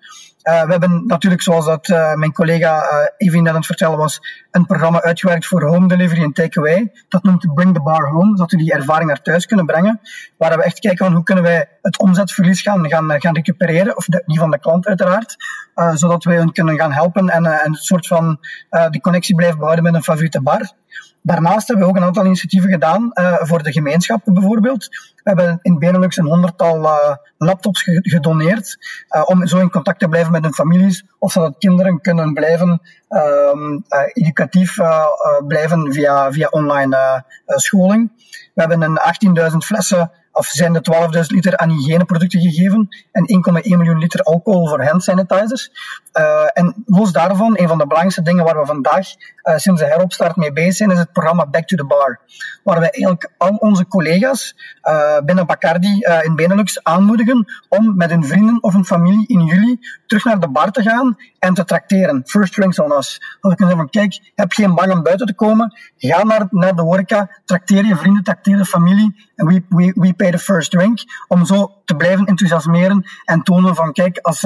Uh, 0.48 0.63
we 0.63 0.72
hebben 0.72 1.04
natuurlijk, 1.06 1.42
zoals 1.42 1.66
dat 1.66 1.88
uh, 1.88 2.13
mijn 2.13 2.34
collega 2.34 2.84
uh, 3.18 3.34
net 3.34 3.48
aan 3.48 3.56
het 3.56 3.66
vertellen 3.66 3.98
was, 3.98 4.20
een 4.51 4.66
programma 4.66 5.01
uitgewerkt 5.01 5.46
voor 5.46 5.63
home 5.63 5.88
delivery 5.88 6.24
en 6.24 6.34
takeaway. 6.34 6.92
Dat 7.10 7.24
noemt 7.24 7.54
Bring 7.54 7.74
the 7.74 7.82
Bar 7.82 8.10
Home, 8.10 8.30
zodat 8.30 8.51
we 8.51 8.58
die 8.58 8.74
ervaring 8.74 9.08
naar 9.08 9.22
thuis 9.22 9.46
kunnen 9.46 9.66
brengen. 9.66 10.00
Waar 10.38 10.58
we 10.58 10.63
echt 10.63 10.80
kijken 10.80 11.06
van 11.06 11.16
hoe 11.16 11.24
kunnen 11.24 11.44
wij 11.44 11.70
het 11.82 12.00
omzetverlies 12.00 12.62
gaan, 12.62 12.89
gaan, 12.89 13.22
gaan 13.22 13.36
recupereren, 13.36 13.98
of 13.98 14.06
die 14.06 14.39
van 14.39 14.51
de 14.51 14.60
klant 14.60 14.88
uiteraard, 14.88 15.36
zodat 15.94 16.24
wij 16.24 16.36
hen 16.36 16.51
kunnen 16.51 16.77
gaan 16.77 16.92
helpen 16.92 17.30
en 17.30 17.46
een 17.46 17.74
soort 17.74 18.08
van 18.08 18.39
de 18.70 19.00
connectie 19.01 19.36
blijven 19.36 19.58
behouden 19.58 19.84
met 19.84 19.94
een 19.94 20.04
favoriete 20.04 20.42
bar. 20.42 20.72
Daarnaast 21.27 21.67
hebben 21.67 21.86
we 21.86 21.91
ook 21.91 21.98
een 21.98 22.08
aantal 22.08 22.25
initiatieven 22.25 22.72
gedaan 22.72 23.12
uh, 23.13 23.36
voor 23.39 23.63
de 23.63 23.72
gemeenschappen 23.72 24.34
bijvoorbeeld. 24.34 24.88
We 25.15 25.22
hebben 25.24 25.60
in 25.62 25.79
Benelux 25.79 26.17
een 26.17 26.25
honderdtal 26.25 26.84
uh, 26.84 27.15
laptops 27.38 27.84
gedoneerd 28.01 28.77
uh, 29.10 29.24
om 29.25 29.48
zo 29.48 29.58
in 29.58 29.70
contact 29.70 30.00
te 30.00 30.08
blijven 30.08 30.32
met 30.32 30.44
hun 30.44 30.53
families 30.53 31.06
of 31.20 31.32
zodat 31.32 31.56
kinderen 31.58 32.01
kunnen 32.01 32.34
blijven 32.34 32.82
um, 33.10 33.84
educatief 34.13 34.77
blijven 35.48 35.94
via, 35.94 36.32
via 36.32 36.48
online 36.48 37.24
scholing. 37.46 38.12
We 38.53 38.62
hebben 38.62 38.82
een 38.82 39.00
18.000 39.51 39.58
flessen 39.58 40.12
of 40.32 40.46
zijn 40.46 40.74
de 40.74 40.82
12.000 41.15 41.20
liter 41.27 41.58
aan 41.58 41.70
hygiëneproducten 41.70 42.41
gegeven 42.41 42.88
en 43.12 43.25
1,1 43.63 43.77
miljoen 43.77 43.98
liter 43.98 44.22
alcohol 44.22 44.67
voor 44.67 44.84
hand 44.84 45.03
sanitizers. 45.03 45.72
En 46.53 46.84
los 46.86 47.12
daarvan, 47.12 47.58
een 47.58 47.67
van 47.67 47.77
de 47.77 47.84
belangrijkste 47.84 48.22
dingen 48.22 48.46
waar 48.46 48.60
we 48.60 48.65
vandaag 48.65 49.08
uh, 49.48 49.58
sinds 49.58 49.82
de 49.82 49.88
heropstart 49.88 50.36
mee 50.36 50.54
bezig 50.54 50.75
zijn, 50.75 50.92
is 50.92 50.98
het 50.98 51.12
programma 51.12 51.46
Back 51.46 51.68
to 51.68 51.75
the 51.75 51.86
Bar. 51.86 52.20
Waar 52.63 52.80
wij 52.80 52.89
eigenlijk 52.89 53.32
al 53.38 53.56
onze 53.56 53.88
collega's 53.88 54.56
uh, 54.84 55.20
binnen 55.25 55.46
Bacardi 55.46 56.00
in 56.24 56.36
Benelux 56.36 56.84
aanmoedigen 56.84 57.46
om 57.70 57.96
met 57.96 58.10
hun 58.10 58.25
vrienden 58.25 58.63
of 58.63 58.74
hun 58.74 58.86
familie 58.86 59.27
in 59.27 59.42
juli 59.46 59.80
terug 60.06 60.24
naar 60.24 60.39
de 60.39 60.50
bar 60.50 60.72
te 60.72 60.82
gaan 60.82 61.18
en 61.39 61.54
te 61.54 61.63
tracteren. 61.63 62.22
First 62.25 62.54
drinks 62.54 62.80
on 62.80 62.92
us. 62.92 63.22
Dat 63.42 63.51
ik 63.51 63.58
kan 63.58 63.68
zeggen 63.68 63.77
van, 63.77 63.89
kijk, 63.89 64.32
heb 64.36 64.51
geen 64.51 64.75
bang 64.75 64.92
om 64.92 65.04
buiten 65.04 65.27
te 65.27 65.36
komen, 65.36 65.77
ga 65.98 66.24
naar, 66.24 66.48
naar 66.50 66.75
de 66.75 66.82
horeca, 66.82 67.30
trakteer 67.46 67.86
je 67.86 67.96
vrienden, 67.96 68.24
trakteer 68.24 68.58
je 68.58 68.66
familie 68.66 69.32
en 69.36 69.46
we, 69.46 69.63
we, 69.70 69.92
we 69.96 70.13
pay 70.13 70.32
the 70.32 70.39
first 70.39 70.72
drink. 70.72 71.00
Om 71.27 71.46
zo 71.46 71.82
te 71.86 71.96
blijven 71.96 72.25
enthousiasmeren 72.25 73.04
en 73.25 73.42
tonen 73.42 73.75
van, 73.75 73.92
kijk, 73.94 74.18
als, 74.18 74.42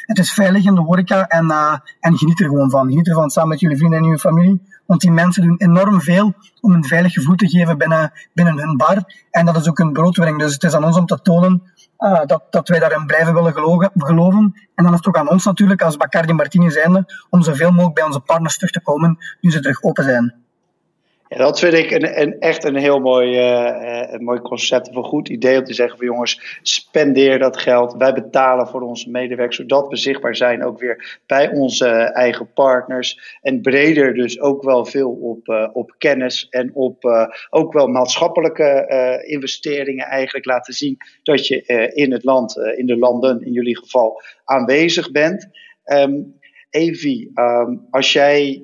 het 0.00 0.18
is 0.18 0.32
veilig 0.32 0.64
in 0.64 0.74
de 0.74 0.80
horeca 0.80 1.26
en, 1.26 1.50
en 2.00 2.16
geniet 2.16 2.40
er 2.40 2.46
gewoon 2.46 2.70
van. 2.70 2.88
Geniet 2.88 3.08
ervan 3.08 3.30
samen 3.30 3.48
met 3.48 3.60
jullie 3.60 3.76
vrienden 3.76 3.98
en 3.98 4.04
je 4.04 4.18
familie. 4.18 4.45
Want 4.86 5.00
die 5.00 5.10
mensen 5.10 5.42
doen 5.42 5.56
enorm 5.58 6.00
veel 6.00 6.34
om 6.60 6.72
een 6.72 6.84
veilig 6.84 7.12
gevoel 7.12 7.34
te 7.34 7.48
geven 7.48 7.78
binnen, 7.78 8.12
binnen 8.32 8.58
hun 8.58 8.76
bar. 8.76 8.96
En 9.30 9.46
dat 9.46 9.56
is 9.56 9.68
ook 9.68 9.78
een 9.78 9.92
broodwinning. 9.92 10.38
Dus 10.38 10.52
het 10.52 10.62
is 10.62 10.74
aan 10.74 10.84
ons 10.84 10.96
om 10.96 11.06
te 11.06 11.20
tonen 11.22 11.62
uh, 11.98 12.20
dat, 12.26 12.42
dat 12.50 12.68
wij 12.68 12.78
daarin 12.78 13.06
blijven 13.06 13.34
willen 13.34 13.52
geloven, 13.52 13.90
geloven. 13.94 14.54
En 14.74 14.84
dan 14.84 14.92
is 14.92 14.98
het 14.98 15.06
ook 15.06 15.16
aan 15.16 15.30
ons 15.30 15.44
natuurlijk, 15.44 15.82
als 15.82 15.96
Bacardi 15.96 16.32
Martini 16.32 16.70
zijnde, 16.70 17.04
om 17.30 17.42
zoveel 17.42 17.70
mogelijk 17.70 17.94
bij 17.94 18.04
onze 18.04 18.20
partners 18.20 18.56
terug 18.56 18.70
te 18.70 18.82
komen 18.82 19.18
nu 19.40 19.50
ze 19.50 19.60
terug 19.60 19.82
open 19.82 20.04
zijn. 20.04 20.45
Ja, 21.28 21.36
dat 21.36 21.58
vind 21.58 21.74
ik 21.74 21.90
een, 21.90 22.20
een 22.20 22.40
echt 22.40 22.64
een 22.64 22.76
heel 22.76 22.98
mooi, 22.98 23.38
uh, 23.38 24.12
een 24.12 24.24
mooi 24.24 24.40
concept. 24.40 24.94
Een 24.94 25.04
goed 25.04 25.28
idee 25.28 25.58
om 25.58 25.64
te 25.64 25.74
zeggen 25.74 25.98
van 25.98 26.06
jongens, 26.06 26.58
spendeer 26.62 27.38
dat 27.38 27.56
geld. 27.56 27.94
Wij 27.98 28.12
betalen 28.12 28.68
voor 28.68 28.80
onze 28.80 29.10
medewerkers, 29.10 29.56
zodat 29.56 29.88
we 29.88 29.96
zichtbaar 29.96 30.36
zijn 30.36 30.64
ook 30.64 30.78
weer 30.78 31.20
bij 31.26 31.50
onze 31.50 31.88
eigen 31.88 32.52
partners. 32.52 33.38
En 33.42 33.60
breder 33.60 34.14
dus 34.14 34.40
ook 34.40 34.62
wel 34.62 34.84
veel 34.84 35.10
op, 35.10 35.48
uh, 35.48 35.68
op 35.72 35.94
kennis 35.98 36.46
en 36.50 36.70
op 36.74 37.04
ook 37.50 37.72
wel 37.72 37.86
maatschappelijke 37.86 39.22
investeringen 39.26 40.06
eigenlijk 40.06 40.46
laten 40.46 40.74
zien 40.74 40.96
dat 41.22 41.46
je 41.46 41.62
in 41.94 42.12
het 42.12 42.24
land, 42.24 42.56
in 42.76 42.86
de 42.86 42.96
landen 42.96 43.44
in 43.44 43.52
jullie 43.52 43.78
geval, 43.78 44.22
aanwezig 44.44 45.10
bent. 45.10 45.48
Um, 45.84 46.34
Evi, 46.70 47.30
um, 47.34 47.86
als 47.90 48.12
jij 48.12 48.62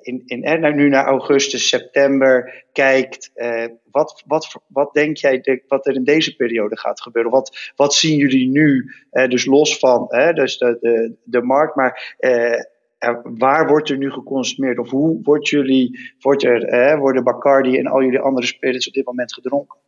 in, 0.00 0.22
in, 0.26 0.44
en 0.44 0.76
nu 0.76 0.88
naar 0.88 1.04
augustus, 1.04 1.68
september 1.68 2.64
kijkt, 2.72 3.30
uh, 3.36 3.64
wat, 3.90 4.22
wat, 4.26 4.56
wat 4.66 4.92
denk 4.92 5.16
jij 5.16 5.40
de, 5.40 5.62
wat 5.68 5.86
er 5.86 5.94
in 5.94 6.04
deze 6.04 6.36
periode 6.36 6.78
gaat 6.78 7.00
gebeuren? 7.00 7.30
Wat, 7.30 7.72
wat 7.76 7.94
zien 7.94 8.16
jullie 8.16 8.48
nu, 8.48 8.92
uh, 9.12 9.28
dus 9.28 9.44
los 9.44 9.78
van 9.78 10.06
dus 10.34 10.58
de, 10.58 10.76
de, 10.80 11.14
de 11.24 11.42
markt, 11.42 11.74
maar 11.76 12.16
waar 13.22 13.66
wordt 13.66 13.90
er 13.90 13.98
nu 13.98 14.10
geconsumeerd? 14.10 14.78
Of 14.78 14.90
hoe 14.90 15.20
wordt 15.22 15.48
jullie, 15.48 16.14
wordt 16.20 16.44
er, 16.44 16.98
worden 16.98 17.24
Bacardi 17.24 17.78
en 17.78 17.86
al 17.86 18.02
jullie 18.02 18.20
andere 18.20 18.46
spirits 18.46 18.88
op 18.88 18.94
dit 18.94 19.06
moment 19.06 19.34
gedronken? 19.34 19.78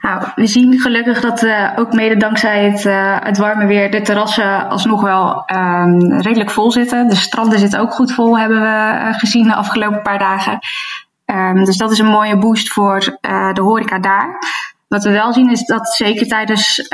Nou, 0.00 0.22
we 0.34 0.46
zien 0.46 0.80
gelukkig 0.80 1.20
dat 1.20 1.42
uh, 1.42 1.70
ook 1.76 1.92
mede 1.92 2.16
dankzij 2.16 2.70
het, 2.70 2.84
uh, 2.84 3.16
het 3.20 3.38
warme 3.38 3.66
weer 3.66 3.90
de 3.90 4.00
terrassen 4.00 4.68
alsnog 4.68 5.02
wel 5.02 5.44
um, 5.54 6.20
redelijk 6.20 6.50
vol 6.50 6.72
zitten. 6.72 7.08
De 7.08 7.14
stranden 7.14 7.58
zitten 7.58 7.80
ook 7.80 7.92
goed 7.92 8.12
vol, 8.12 8.38
hebben 8.38 8.60
we 8.60 8.66
uh, 8.66 9.14
gezien 9.14 9.46
de 9.46 9.54
afgelopen 9.54 10.02
paar 10.02 10.18
dagen. 10.18 10.58
Um, 11.24 11.64
dus 11.64 11.76
dat 11.76 11.90
is 11.90 11.98
een 11.98 12.06
mooie 12.06 12.38
boost 12.38 12.72
voor 12.72 13.18
de 13.52 13.60
horeca 13.60 13.98
daar. 13.98 14.38
Wat 14.88 15.04
we 15.04 15.10
wel 15.10 15.32
zien 15.32 15.50
is 15.50 15.64
dat 15.64 15.88
zeker 15.88 16.26
tijdens 16.26 16.88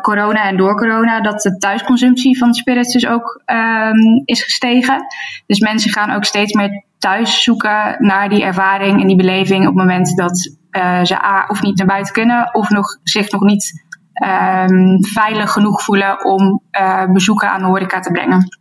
corona 0.00 0.44
en 0.44 0.56
door 0.56 0.76
corona, 0.76 1.20
dat 1.20 1.40
de 1.40 1.58
thuisconsumptie 1.58 2.38
van 2.38 2.54
spirits 2.54 2.92
dus 2.92 3.06
ook 3.06 3.42
um, 3.46 4.22
is 4.24 4.42
gestegen. 4.42 5.06
Dus 5.46 5.58
mensen 5.58 5.90
gaan 5.90 6.10
ook 6.10 6.24
steeds 6.24 6.52
meer 6.52 6.84
thuis 6.98 7.42
zoeken 7.42 7.96
naar 7.98 8.28
die 8.28 8.44
ervaring 8.44 9.00
en 9.00 9.06
die 9.06 9.16
beleving 9.16 9.60
op 9.60 9.66
het 9.66 9.84
moment 9.84 10.16
dat 10.16 10.56
ze 11.02 11.24
A, 11.24 11.44
of 11.48 11.62
niet 11.62 11.78
naar 11.78 11.86
buiten 11.86 12.12
kunnen, 12.12 12.54
of 12.54 12.68
nog, 12.68 12.98
zich 13.02 13.30
nog 13.30 13.42
niet 13.42 13.84
um, 14.24 15.04
veilig 15.04 15.52
genoeg 15.52 15.82
voelen 15.82 16.24
om 16.24 16.62
uh, 16.78 17.04
bezoeken 17.04 17.50
aan 17.50 17.60
de 17.60 17.66
horeca 17.66 18.00
te 18.00 18.10
brengen. 18.10 18.58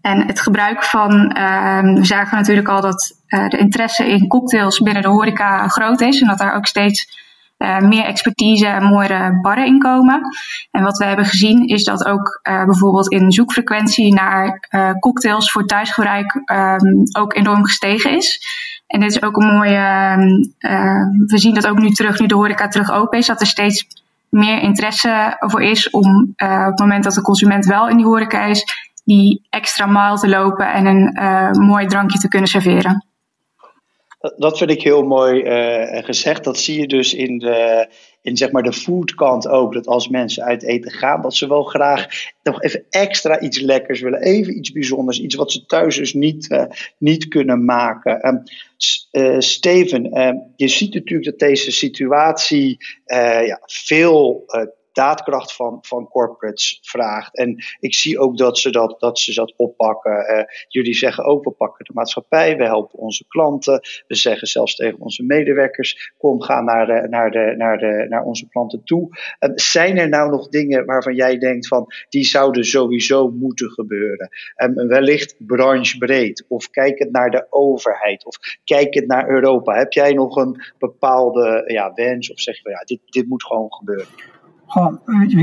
En 0.00 0.26
het 0.26 0.40
gebruik 0.40 0.84
van, 0.84 1.12
um, 1.12 1.94
we 1.94 2.04
zagen 2.04 2.36
natuurlijk 2.36 2.68
al 2.68 2.80
dat 2.80 3.22
uh, 3.28 3.48
de 3.48 3.58
interesse 3.58 4.06
in 4.06 4.28
cocktails 4.28 4.78
binnen 4.78 5.02
de 5.02 5.08
horeca 5.08 5.68
groot 5.68 6.00
is 6.00 6.20
en 6.20 6.28
dat 6.28 6.38
daar 6.38 6.54
ook 6.54 6.66
steeds 6.66 7.22
meer 7.80 8.04
expertise 8.04 8.66
en 8.66 8.84
mooiere 8.84 9.38
barren 9.40 9.66
in 9.66 9.78
komen. 9.78 10.20
En 10.70 10.82
wat 10.82 10.98
we 10.98 11.04
hebben 11.04 11.24
gezien 11.24 11.66
is 11.66 11.84
dat 11.84 12.04
ook 12.04 12.40
bijvoorbeeld 12.42 13.12
in 13.12 13.32
zoekfrequentie 13.32 14.14
naar 14.14 14.68
cocktails 14.98 15.50
voor 15.50 15.66
thuisgebruik 15.66 16.34
um, 16.34 17.02
ook 17.18 17.34
enorm 17.34 17.64
gestegen 17.64 18.16
is. 18.16 18.46
En 18.94 19.00
dit 19.00 19.10
is 19.10 19.22
ook 19.22 19.36
een 19.36 19.54
mooie. 19.54 20.16
Uh, 20.58 21.06
we 21.26 21.38
zien 21.38 21.54
dat 21.54 21.66
ook 21.66 21.78
nu 21.78 21.90
terug, 21.90 22.18
nu 22.20 22.26
de 22.26 22.34
horeca 22.34 22.68
terug 22.68 22.92
open 22.92 23.18
is, 23.18 23.26
dat 23.26 23.40
er 23.40 23.46
steeds 23.46 23.86
meer 24.28 24.60
interesse 24.60 25.36
voor 25.38 25.62
is 25.62 25.90
om 25.90 26.34
uh, 26.36 26.60
op 26.60 26.70
het 26.70 26.78
moment 26.78 27.04
dat 27.04 27.12
de 27.12 27.22
consument 27.22 27.66
wel 27.66 27.88
in 27.88 27.96
die 27.96 28.06
horeca 28.06 28.44
is, 28.44 28.64
die 29.04 29.46
extra 29.50 29.86
mile 29.86 30.18
te 30.18 30.28
lopen 30.28 30.72
en 30.72 30.86
een 30.86 31.18
uh, 31.20 31.50
mooi 31.50 31.86
drankje 31.86 32.18
te 32.18 32.28
kunnen 32.28 32.48
serveren. 32.48 33.06
Dat 34.36 34.58
vind 34.58 34.70
ik 34.70 34.82
heel 34.82 35.02
mooi 35.02 35.42
uh, 35.42 36.04
gezegd. 36.04 36.44
Dat 36.44 36.58
zie 36.58 36.80
je 36.80 36.86
dus 36.86 37.14
in 37.14 37.38
de, 37.38 37.88
in 38.24 38.36
zeg 38.36 38.50
maar 38.50 38.62
de 38.62 38.72
foodkant 38.72 39.48
ook. 39.48 39.72
Dat 39.72 39.86
als 39.86 40.08
mensen 40.08 40.44
uit 40.44 40.62
eten 40.62 40.90
gaan, 40.90 41.22
dat 41.22 41.34
ze 41.34 41.48
wel 41.48 41.62
graag 41.62 42.06
nog 42.42 42.62
even 42.62 42.84
extra 42.90 43.40
iets 43.40 43.60
lekkers 43.60 44.00
willen. 44.00 44.22
Even 44.22 44.56
iets 44.56 44.72
bijzonders. 44.72 45.20
Iets 45.20 45.34
wat 45.34 45.52
ze 45.52 45.66
thuis 45.66 45.96
dus 45.96 46.14
niet, 46.14 46.50
uh, 46.50 46.64
niet 46.98 47.28
kunnen 47.28 47.64
maken. 47.64 48.28
Um, 48.28 48.42
Steven, 49.38 50.02
je 50.56 50.68
ziet 50.68 50.94
natuurlijk 50.94 51.30
dat 51.30 51.48
deze 51.48 51.70
situatie 51.70 52.76
ja, 53.46 53.60
veel 53.62 54.44
daadkracht 54.94 55.54
van, 55.54 55.78
van 55.80 56.08
corporates 56.08 56.78
vraagt. 56.82 57.36
En 57.36 57.64
ik 57.80 57.94
zie 57.94 58.18
ook 58.18 58.36
dat 58.38 58.58
ze 58.58 58.70
dat, 58.70 59.00
dat, 59.00 59.18
ze 59.18 59.34
dat 59.34 59.54
oppakken. 59.56 60.12
Uh, 60.12 60.44
jullie 60.68 60.94
zeggen 60.94 61.24
ook, 61.24 61.44
we 61.44 61.50
pakken 61.50 61.84
de 61.84 61.92
maatschappij, 61.94 62.56
we 62.56 62.64
helpen 62.64 62.98
onze 62.98 63.24
klanten. 63.28 63.80
We 64.06 64.14
zeggen 64.14 64.48
zelfs 64.48 64.74
tegen 64.74 65.00
onze 65.00 65.22
medewerkers, 65.22 66.12
kom, 66.18 66.42
ga 66.42 66.60
naar, 66.60 66.86
de, 66.86 67.08
naar, 67.08 67.30
de, 67.30 67.54
naar, 67.56 67.78
de, 67.78 68.06
naar 68.08 68.24
onze 68.24 68.48
klanten 68.48 68.84
toe. 68.84 69.08
Uh, 69.40 69.50
zijn 69.54 69.98
er 69.98 70.08
nou 70.08 70.30
nog 70.30 70.48
dingen 70.48 70.84
waarvan 70.84 71.14
jij 71.14 71.38
denkt 71.38 71.68
van, 71.68 71.86
die 72.08 72.24
zouden 72.24 72.64
sowieso 72.64 73.30
moeten 73.30 73.70
gebeuren? 73.70 74.28
Um, 74.56 74.74
wellicht 74.74 75.34
branchebreed, 75.38 76.44
of 76.48 76.70
kijk 76.70 76.98
het 76.98 77.10
naar 77.10 77.30
de 77.30 77.46
overheid, 77.50 78.24
of 78.24 78.36
kijk 78.64 78.94
het 78.94 79.06
naar 79.06 79.28
Europa. 79.28 79.76
Heb 79.76 79.92
jij 79.92 80.12
nog 80.12 80.36
een 80.36 80.62
bepaalde 80.78 81.64
ja, 81.66 81.92
wens, 81.94 82.32
of 82.32 82.40
zeg 82.40 82.62
je, 82.62 82.70
ja, 82.70 82.84
dit, 82.84 83.00
dit 83.04 83.28
moet 83.28 83.44
gewoon 83.44 83.72
gebeuren? 83.72 84.33
Oh, 84.74 84.94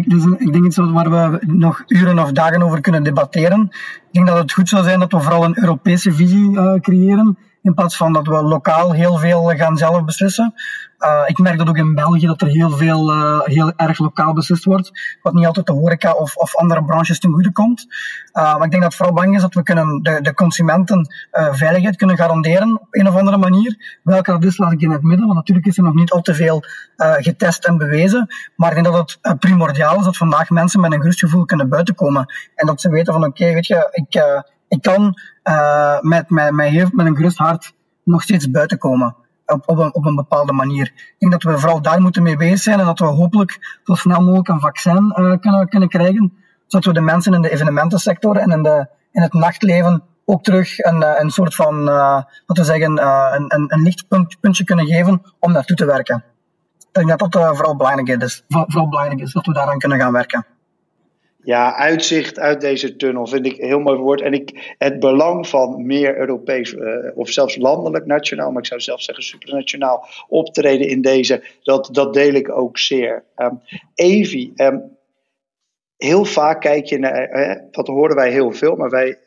dus 0.06 0.26
ik 0.38 0.54
denk 0.54 0.66
iets 0.66 0.78
waar 0.78 1.10
we 1.10 1.40
nog 1.48 1.84
uren 1.88 2.20
of 2.20 2.32
dagen 2.32 2.64
over 2.64 2.82
kunnen 2.82 3.04
debatteren. 3.04 3.62
Ik 3.72 4.10
denk 4.12 4.28
dat 4.28 4.38
het 4.38 4.54
goed 4.54 4.70
zou 4.70 4.84
zijn 4.84 5.00
dat 5.00 5.12
we 5.12 5.20
vooral 5.20 5.44
een 5.44 5.60
Europese 5.60 6.14
visie 6.14 6.52
uh, 6.52 6.74
creëren. 6.74 7.38
In 7.62 7.74
plaats 7.74 7.98
van 7.98 8.14
dat 8.14 8.28
we 8.28 8.44
lokaal 8.44 8.92
heel 8.92 9.18
veel 9.18 9.50
gaan 9.56 9.78
zelf 9.78 10.04
beslissen. 10.06 10.54
Uh, 11.00 11.22
ik 11.26 11.38
merk 11.38 11.58
dat 11.58 11.70
ook 11.70 11.78
in 11.78 11.96
België 11.96 12.26
dat 12.26 12.42
er 12.42 12.48
heel 12.48 12.70
veel, 12.70 13.14
uh, 13.16 13.42
heel 13.44 13.74
erg 13.76 14.00
lokaal 14.00 14.34
beslist 14.34 14.64
wordt. 14.64 14.92
Wat 15.22 15.34
niet 15.34 15.46
altijd 15.46 15.66
de 15.66 15.74
horeca 15.74 16.12
of, 16.12 16.36
of 16.36 16.56
andere 16.56 16.86
branches 16.86 17.20
ten 17.20 17.32
goede 17.32 17.52
komt. 17.52 17.86
Uh, 18.34 18.44
maar 18.44 18.66
ik 18.66 18.72
denk 18.72 18.72
dat 18.72 18.84
het 18.84 18.96
vooral 18.96 19.14
belangrijk 19.14 19.44
is 19.44 19.50
dat 19.50 19.54
we 19.54 19.64
kunnen 19.64 20.02
de, 20.02 20.22
de 20.22 20.34
consumenten 20.34 21.08
veiligheid 21.32 21.96
kunnen 21.96 22.18
garanderen 22.18 22.82
op 22.82 22.88
een 22.90 23.08
of 23.08 23.16
andere 23.16 23.38
manier. 23.38 24.00
Welke 24.04 24.32
dat 24.32 24.44
is, 24.44 24.58
laat 24.58 24.72
ik 24.72 24.82
in 24.82 24.92
het 24.92 25.04
midden. 25.04 25.26
Want 25.26 25.38
natuurlijk 25.38 25.68
is 25.68 25.78
er 25.78 25.84
nog 25.84 25.94
niet 25.94 26.12
al 26.12 26.22
te 26.22 26.34
veel 26.34 26.64
getest 26.98 27.66
en 27.66 27.78
bewezen. 27.78 28.28
Maar 28.56 28.70
ik 28.70 28.84
denk 28.84 28.96
dat 28.96 29.18
het 29.22 29.40
primordiaal 29.40 30.00
is 30.00 30.06
dat 30.06 30.18
vandaag 30.18 30.50
mensen 30.50 30.80
met 30.80 30.94
een 30.94 31.00
gerust 31.00 31.20
gevoel 31.20 31.46
kunnen 31.46 31.70
buitenkomen. 31.70 32.34
En 32.56 32.66
dat 32.66 32.82
ze 32.82 32.90
weten 32.90 33.14
van 33.14 33.24
oké, 33.26 33.54
weet 33.54 33.68
je, 33.68 33.88
ik, 33.92 34.44
ik 34.72 34.82
kan 34.82 35.20
met, 36.02 36.30
met, 36.30 36.52
met, 36.52 36.94
met 36.94 37.06
een 37.06 37.16
gerust 37.16 37.38
hart 37.38 37.74
nog 38.04 38.22
steeds 38.22 38.50
buiten 38.50 38.78
komen 38.78 39.16
op, 39.46 39.94
op, 39.94 40.06
een, 40.06 40.16
bepaalde 40.16 40.54
manier. 40.54 40.86
Ik 40.96 41.16
denk 41.18 41.32
dat 41.32 41.44
we 41.44 41.60
vooral 41.60 41.82
daar 41.82 42.02
moeten 42.02 42.24
mee 42.24 42.38
bezig 42.38 42.60
zijn 42.60 42.80
en 42.80 42.86
dat 42.86 43.00
we 43.00 43.06
hopelijk 43.06 43.80
zo 43.84 43.96
snel 43.96 44.22
mogelijk 44.22 44.48
een 44.48 44.60
vaccin 44.60 45.16
uh, 45.18 45.38
kunnen, 45.40 45.70
kunnen 45.70 45.90
krijgen, 45.90 46.34
zodat 46.68 46.86
we 46.86 46.94
de 46.94 47.02
mensen 47.02 47.34
in 47.34 47.42
de 47.42 47.50
evenementensector 47.50 48.38
en 48.38 48.52
in, 48.52 48.64
de, 48.64 48.88
in 49.12 49.22
het 49.22 49.34
nachtleven 49.34 50.04
ook 50.26 50.44
terug 50.44 50.80
een, 50.80 51.22
een 51.22 51.30
soort 51.30 51.56
van, 51.56 51.84
laten 51.84 52.46
we 52.46 52.64
zeggen, 52.64 53.06
een, 53.06 53.46
een, 53.48 53.66
een 53.68 53.82
lichtpuntje 53.82 54.64
kunnen 54.64 54.86
geven 54.86 55.22
om 55.40 55.52
naartoe 55.52 55.76
te 55.76 55.86
werken. 55.86 56.24
Ik 56.78 57.08
denk 57.08 57.20
dat 57.20 57.32
dat 57.32 57.56
vooral 57.56 57.76
belangrijk 57.76 58.22
is, 58.22 58.44
vooral 58.48 58.90
belangrijk 58.90 59.22
is 59.22 59.34
dat 59.34 59.46
we 59.46 59.54
daaraan 59.54 59.78
kunnen 59.78 60.00
gaan 60.00 60.12
werken. 60.12 60.46
Ja, 61.44 61.76
uitzicht 61.76 62.40
uit 62.40 62.62
deze 62.62 62.96
tunnel 62.96 63.28
vind 63.28 63.46
ik 63.46 63.58
een 63.58 63.68
heel 63.68 63.80
mooi 63.80 63.98
woord. 63.98 64.22
En 64.22 64.34
ik, 64.34 64.76
het 64.78 65.00
belang 65.00 65.48
van 65.48 65.86
meer 65.86 66.18
Europees 66.18 66.74
uh, 66.74 66.96
of 67.16 67.30
zelfs 67.30 67.56
landelijk, 67.56 68.06
nationaal, 68.06 68.52
maar 68.52 68.62
ik 68.62 68.68
zou 68.68 68.80
zelf 68.80 69.02
zeggen 69.02 69.24
supranationaal 69.24 70.08
optreden 70.28 70.88
in 70.88 71.02
deze, 71.02 71.44
dat, 71.64 71.90
dat 71.92 72.14
deel 72.14 72.34
ik 72.34 72.52
ook 72.52 72.78
zeer. 72.78 73.24
Um, 73.36 73.62
Evi, 73.96 74.54
um, 74.56 74.98
heel 75.98 76.26
vaak 76.26 76.62
kijk 76.62 76.86
je 76.86 77.00
naar, 77.00 77.40
uh, 77.40 77.56
dat 77.72 77.88
horen 77.88 78.16
wij 78.16 78.32
heel 78.32 78.52
veel, 78.52 78.76
maar 78.76 78.90
wij. 78.90 79.18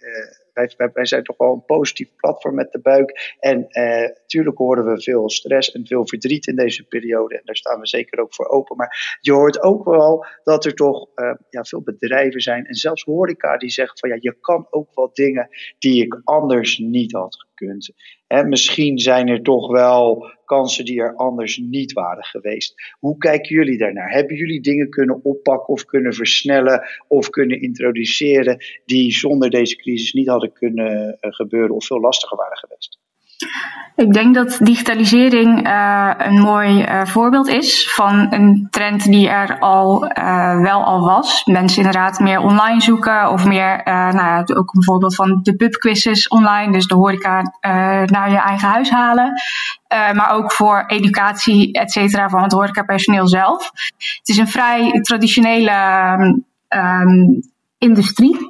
Wij, 0.55 0.91
wij, 0.93 1.07
zijn 1.07 1.23
toch 1.23 1.37
wel 1.37 1.53
een 1.53 1.65
positief 1.65 2.09
platform 2.17 2.55
met 2.55 2.73
de 2.73 2.81
buik. 2.81 3.35
En 3.41 3.67
natuurlijk 3.69 4.59
horen 4.59 4.85
we 4.85 5.03
veel 5.03 5.31
stress 5.31 5.73
en 5.73 5.87
veel 5.87 6.09
verdriet 6.09 6.47
in 6.47 6.57
deze 6.57 6.85
periode. 6.85 7.35
En 7.35 7.43
daar 7.45 7.57
staan 7.57 7.81
we 7.81 7.87
zeker 7.87 8.21
ook 8.21 8.35
voor 8.35 8.49
open. 8.49 8.77
Maar 8.77 9.19
je 9.21 9.33
hoort 9.33 9.63
ook 9.63 9.85
wel 9.85 10.27
dat 10.45 10.65
er 10.65 10.75
toch 10.75 11.09
ja, 11.51 11.65
veel 11.65 11.83
bedrijven 11.83 12.41
zijn. 12.41 12.67
En 12.67 12.75
zelfs 12.75 13.03
horeca 13.03 13.57
die 13.57 13.71
zeggen 13.71 13.99
van 13.99 14.09
ja, 14.09 14.17
je 14.21 14.37
kan 14.41 14.67
ook 14.71 14.95
wel 14.95 15.11
dingen 15.13 15.49
die 15.79 16.05
ik 16.05 16.21
anders 16.25 16.79
niet 16.79 17.13
had 17.13 17.37
gekund. 17.37 17.93
En 18.35 18.49
misschien 18.49 18.99
zijn 18.99 19.29
er 19.29 19.43
toch 19.43 19.71
wel 19.71 20.33
kansen 20.45 20.85
die 20.85 21.01
er 21.01 21.15
anders 21.15 21.57
niet 21.57 21.93
waren 21.93 22.25
geweest. 22.25 22.75
Hoe 22.99 23.17
kijken 23.19 23.55
jullie 23.57 23.79
daarnaar? 23.79 24.11
Hebben 24.11 24.37
jullie 24.37 24.61
dingen 24.61 24.89
kunnen 24.89 25.25
oppakken 25.25 25.69
of 25.69 25.85
kunnen 25.85 26.13
versnellen 26.13 26.83
of 27.09 27.31
kunnen 27.31 27.61
introduceren 27.61 28.65
die 28.85 29.13
zonder 29.13 29.51
deze 29.51 29.77
crisis 29.77 30.13
niet 30.13 30.29
hadden 30.29 30.53
kunnen 30.53 31.19
eh, 31.21 31.33
gebeuren 31.33 31.75
of 31.75 31.87
veel 31.87 32.01
lastiger 32.01 32.37
waren 32.37 32.57
geweest? 32.57 32.99
Ik 33.97 34.13
denk 34.13 34.35
dat 34.35 34.59
digitalisering 34.63 35.67
uh, 35.67 36.11
een 36.19 36.41
mooi 36.41 36.83
uh, 36.83 37.05
voorbeeld 37.05 37.49
is 37.49 37.93
van 37.93 38.27
een 38.31 38.67
trend 38.71 39.05
die 39.05 39.29
er 39.29 39.59
al 39.59 40.11
uh, 40.19 40.61
wel 40.61 40.85
al 40.85 41.01
was. 41.01 41.45
Mensen 41.45 41.77
inderdaad 41.77 42.19
meer 42.19 42.41
online 42.41 42.81
zoeken 42.81 43.31
of 43.31 43.45
meer, 43.45 43.81
nou 43.85 44.17
ja, 44.17 44.45
ook 44.55 44.75
een 44.75 44.85
voorbeeld 44.85 45.15
van 45.15 45.41
de 45.43 45.57
pubquizzes 45.57 46.29
online, 46.29 46.73
dus 46.73 46.87
de 46.87 46.95
horeca 46.95 47.43
naar 48.05 48.31
je 48.31 48.39
eigen 48.39 48.69
huis 48.69 48.91
halen. 48.91 49.33
maar 49.89 50.31
ook 50.31 50.53
voor 50.53 50.85
educatie, 50.87 51.73
et 51.73 51.93
cetera, 51.93 52.29
van 52.29 52.43
het 52.43 52.53
horecapersoneel 52.53 53.29
zelf. 53.29 53.71
Het 54.19 54.29
is 54.29 54.37
een 54.37 54.49
vrij 54.49 55.01
traditionele 55.01 55.73
um, 56.69 57.41
industrie 57.79 58.49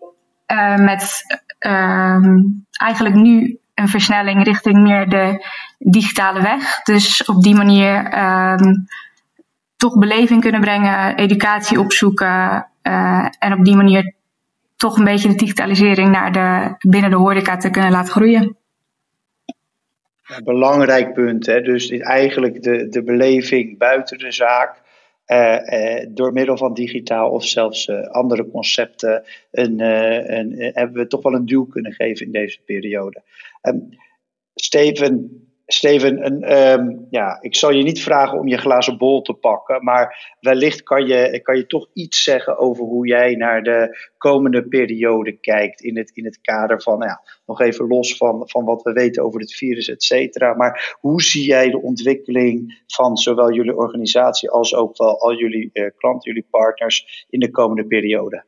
met 0.76 1.22
um, 1.58 2.66
eigenlijk 2.70 3.14
nu 3.14 3.58
een 3.74 3.88
versnelling 3.88 4.44
richting 4.44 4.82
meer 4.82 5.08
de 5.08 5.46
digitale 5.78 6.42
weg. 6.42 6.82
Dus 6.82 7.24
op 7.24 7.42
die 7.42 7.54
manier 7.54 8.18
um, 8.18 8.86
toch 9.76 9.98
beleving 9.98 10.40
kunnen 10.40 10.60
brengen, 10.60 11.16
educatie 11.16 11.80
opzoeken 11.80 12.68
uh, 12.82 13.26
en 13.38 13.52
op 13.52 13.64
die 13.64 13.76
manier 13.76 14.14
toch 14.76 14.98
een 14.98 15.04
beetje 15.04 15.28
de 15.28 15.34
digitalisering 15.34 16.10
naar 16.10 16.32
de, 16.32 16.74
binnen 16.88 17.10
de 17.10 17.16
horeca 17.16 17.56
te 17.56 17.70
kunnen 17.70 17.90
laten 17.90 18.12
groeien. 18.12 18.56
Belangrijk 20.44 21.12
punt, 21.12 21.46
hè? 21.46 21.60
dus 21.60 21.90
eigenlijk 21.90 22.62
de, 22.62 22.88
de 22.88 23.02
beleving 23.02 23.78
buiten 23.78 24.18
de 24.18 24.32
zaak. 24.32 24.82
Uh, 25.26 25.60
uh, 25.66 26.06
door 26.08 26.32
middel 26.32 26.56
van 26.56 26.74
digitaal 26.74 27.30
of 27.30 27.44
zelfs 27.44 27.86
uh, 27.86 28.06
andere 28.06 28.50
concepten 28.50 29.24
een, 29.50 29.78
hebben 30.74 30.96
we 30.96 31.06
toch 31.06 31.22
wel 31.22 31.34
een 31.34 31.46
duw 31.46 31.66
kunnen 31.66 31.92
geven 31.92 32.26
in 32.26 32.32
deze 32.32 32.60
periode. 32.64 33.22
Um, 33.62 33.88
Steven, 34.54 35.44
Steven 35.66 36.52
um, 36.56 37.06
ja, 37.10 37.38
ik 37.40 37.56
zal 37.56 37.70
je 37.70 37.82
niet 37.82 38.02
vragen 38.02 38.38
om 38.38 38.48
je 38.48 38.56
glazen 38.56 38.98
bol 38.98 39.22
te 39.22 39.32
pakken, 39.32 39.84
maar 39.84 40.36
wellicht 40.40 40.82
kan 40.82 41.06
je, 41.06 41.40
kan 41.42 41.56
je 41.56 41.66
toch 41.66 41.88
iets 41.92 42.22
zeggen 42.22 42.58
over 42.58 42.84
hoe 42.84 43.06
jij 43.06 43.34
naar 43.34 43.62
de 43.62 43.98
komende 44.18 44.68
periode 44.68 45.32
kijkt. 45.32 45.80
In 45.80 45.96
het, 45.96 46.10
in 46.10 46.24
het 46.24 46.40
kader 46.40 46.82
van, 46.82 46.98
nou 46.98 47.10
ja, 47.10 47.20
nog 47.46 47.60
even 47.60 47.86
los 47.86 48.16
van, 48.16 48.42
van 48.48 48.64
wat 48.64 48.82
we 48.82 48.92
weten 48.92 49.24
over 49.24 49.40
het 49.40 49.54
virus, 49.54 49.88
et 49.88 50.02
cetera. 50.02 50.54
Maar 50.54 50.96
hoe 51.00 51.22
zie 51.22 51.46
jij 51.46 51.70
de 51.70 51.82
ontwikkeling 51.82 52.82
van 52.86 53.16
zowel 53.16 53.52
jullie 53.52 53.76
organisatie 53.76 54.50
als 54.50 54.74
ook 54.74 54.96
wel 54.96 55.20
al 55.20 55.34
jullie 55.34 55.70
uh, 55.72 55.90
klanten, 55.96 56.32
jullie 56.32 56.46
partners 56.50 57.26
in 57.30 57.40
de 57.40 57.50
komende 57.50 57.86
periode? 57.86 58.44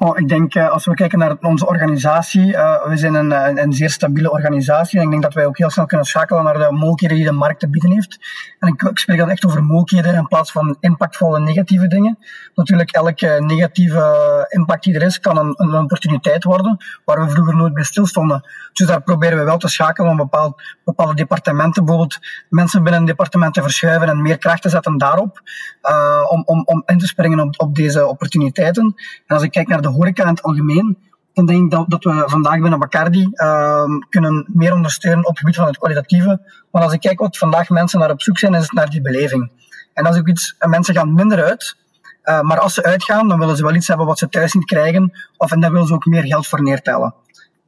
Oh, 0.00 0.18
ik 0.18 0.28
denk, 0.28 0.54
uh, 0.54 0.70
als 0.70 0.84
we 0.84 0.94
kijken 0.94 1.18
naar 1.18 1.36
onze 1.40 1.66
organisatie, 1.66 2.46
uh, 2.46 2.86
we 2.86 2.96
zijn 2.96 3.14
een, 3.14 3.62
een, 3.62 3.72
zeer 3.72 3.90
stabiele 3.90 4.30
organisatie. 4.30 4.98
En 4.98 5.04
ik 5.04 5.10
denk 5.10 5.22
dat 5.22 5.34
wij 5.34 5.46
ook 5.46 5.58
heel 5.58 5.70
snel 5.70 5.86
kunnen 5.86 6.06
schakelen 6.06 6.44
naar 6.44 6.58
de 6.58 6.70
mogelijkheden 6.70 7.16
die 7.16 7.26
de 7.26 7.32
markt 7.32 7.60
te 7.60 7.68
bieden 7.68 7.90
heeft. 7.90 8.18
En 8.58 8.68
ik, 8.68 8.90
spreek 8.92 9.18
dan 9.18 9.30
echt 9.30 9.46
over 9.46 9.64
mogelijkheden 9.64 10.20
in 10.20 10.26
plaats 10.26 10.52
van 10.52 10.76
impactvolle 10.80 11.40
negatieve 11.40 11.86
dingen. 11.86 12.18
Natuurlijk, 12.54 12.90
elke 12.90 13.42
negatieve 13.46 14.46
impact 14.48 14.84
die 14.84 14.94
er 14.94 15.02
is, 15.02 15.20
kan 15.20 15.38
een, 15.38 15.54
een 15.56 15.74
opportuniteit 15.74 16.44
worden, 16.44 16.76
waar 17.04 17.24
we 17.24 17.30
vroeger 17.30 17.56
nooit 17.56 17.74
bij 17.74 17.84
stilstonden. 17.84 18.48
Dus 18.72 18.86
daar 18.86 19.02
proberen 19.02 19.38
we 19.38 19.44
wel 19.44 19.58
te 19.58 19.68
schakelen 19.68 20.10
om 20.10 20.16
bepaald, 20.16 20.62
bepaalde 20.84 21.14
departementen, 21.14 21.84
bijvoorbeeld 21.84 22.18
mensen 22.48 22.82
binnen 22.82 23.00
een 23.00 23.06
departement 23.06 23.54
te 23.54 23.62
verschuiven 23.62 24.08
en 24.08 24.22
meer 24.22 24.38
kracht 24.38 24.62
te 24.62 24.68
zetten 24.68 24.98
daarop, 24.98 25.40
om, 26.28 26.42
om, 26.44 26.62
om 26.64 26.82
in 26.86 26.98
te 26.98 27.06
springen 27.06 27.40
op, 27.40 27.54
op 27.56 27.74
deze 27.74 28.06
opportuniteiten. 28.06 28.94
En 29.26 29.36
als 29.36 29.42
ik 29.42 29.50
kijk 29.50 29.68
naar 29.68 29.82
de 29.82 29.86
de 29.88 29.96
horeca 29.96 30.22
in 30.22 30.28
het 30.28 30.42
algemeen, 30.42 30.98
dan 31.32 31.46
denk 31.46 31.70
dat, 31.70 31.90
dat 31.90 32.04
we 32.04 32.22
vandaag 32.26 32.60
binnen 32.60 32.78
Bacardi 32.78 33.28
uh, 33.32 33.84
kunnen 34.08 34.46
meer 34.48 34.74
ondersteunen 34.74 35.24
op 35.24 35.30
het 35.30 35.38
gebied 35.38 35.56
van 35.56 35.66
het 35.66 35.78
kwalitatieve. 35.78 36.40
Want 36.70 36.84
als 36.84 36.92
ik 36.92 37.00
kijk 37.00 37.18
wat 37.18 37.38
vandaag 37.38 37.68
mensen 37.68 37.98
naar 37.98 38.10
op 38.10 38.22
zoek 38.22 38.38
zijn, 38.38 38.54
is 38.54 38.62
het 38.62 38.72
naar 38.72 38.90
die 38.90 39.00
beleving. 39.00 39.50
En 39.92 40.06
als 40.06 40.16
ik 40.16 40.28
iets, 40.28 40.54
mensen 40.58 40.94
gaan 40.94 41.14
minder 41.14 41.44
uit, 41.44 41.76
uh, 42.24 42.40
maar 42.40 42.58
als 42.58 42.74
ze 42.74 42.82
uitgaan, 42.82 43.28
dan 43.28 43.38
willen 43.38 43.56
ze 43.56 43.62
wel 43.62 43.74
iets 43.74 43.88
hebben 43.88 44.06
wat 44.06 44.18
ze 44.18 44.28
thuis 44.28 44.52
niet 44.52 44.64
krijgen, 44.64 45.12
of 45.36 45.52
en 45.52 45.60
daar 45.60 45.72
willen 45.72 45.86
ze 45.86 45.94
ook 45.94 46.06
meer 46.06 46.24
geld 46.24 46.46
voor 46.46 46.62
neertellen. 46.62 47.14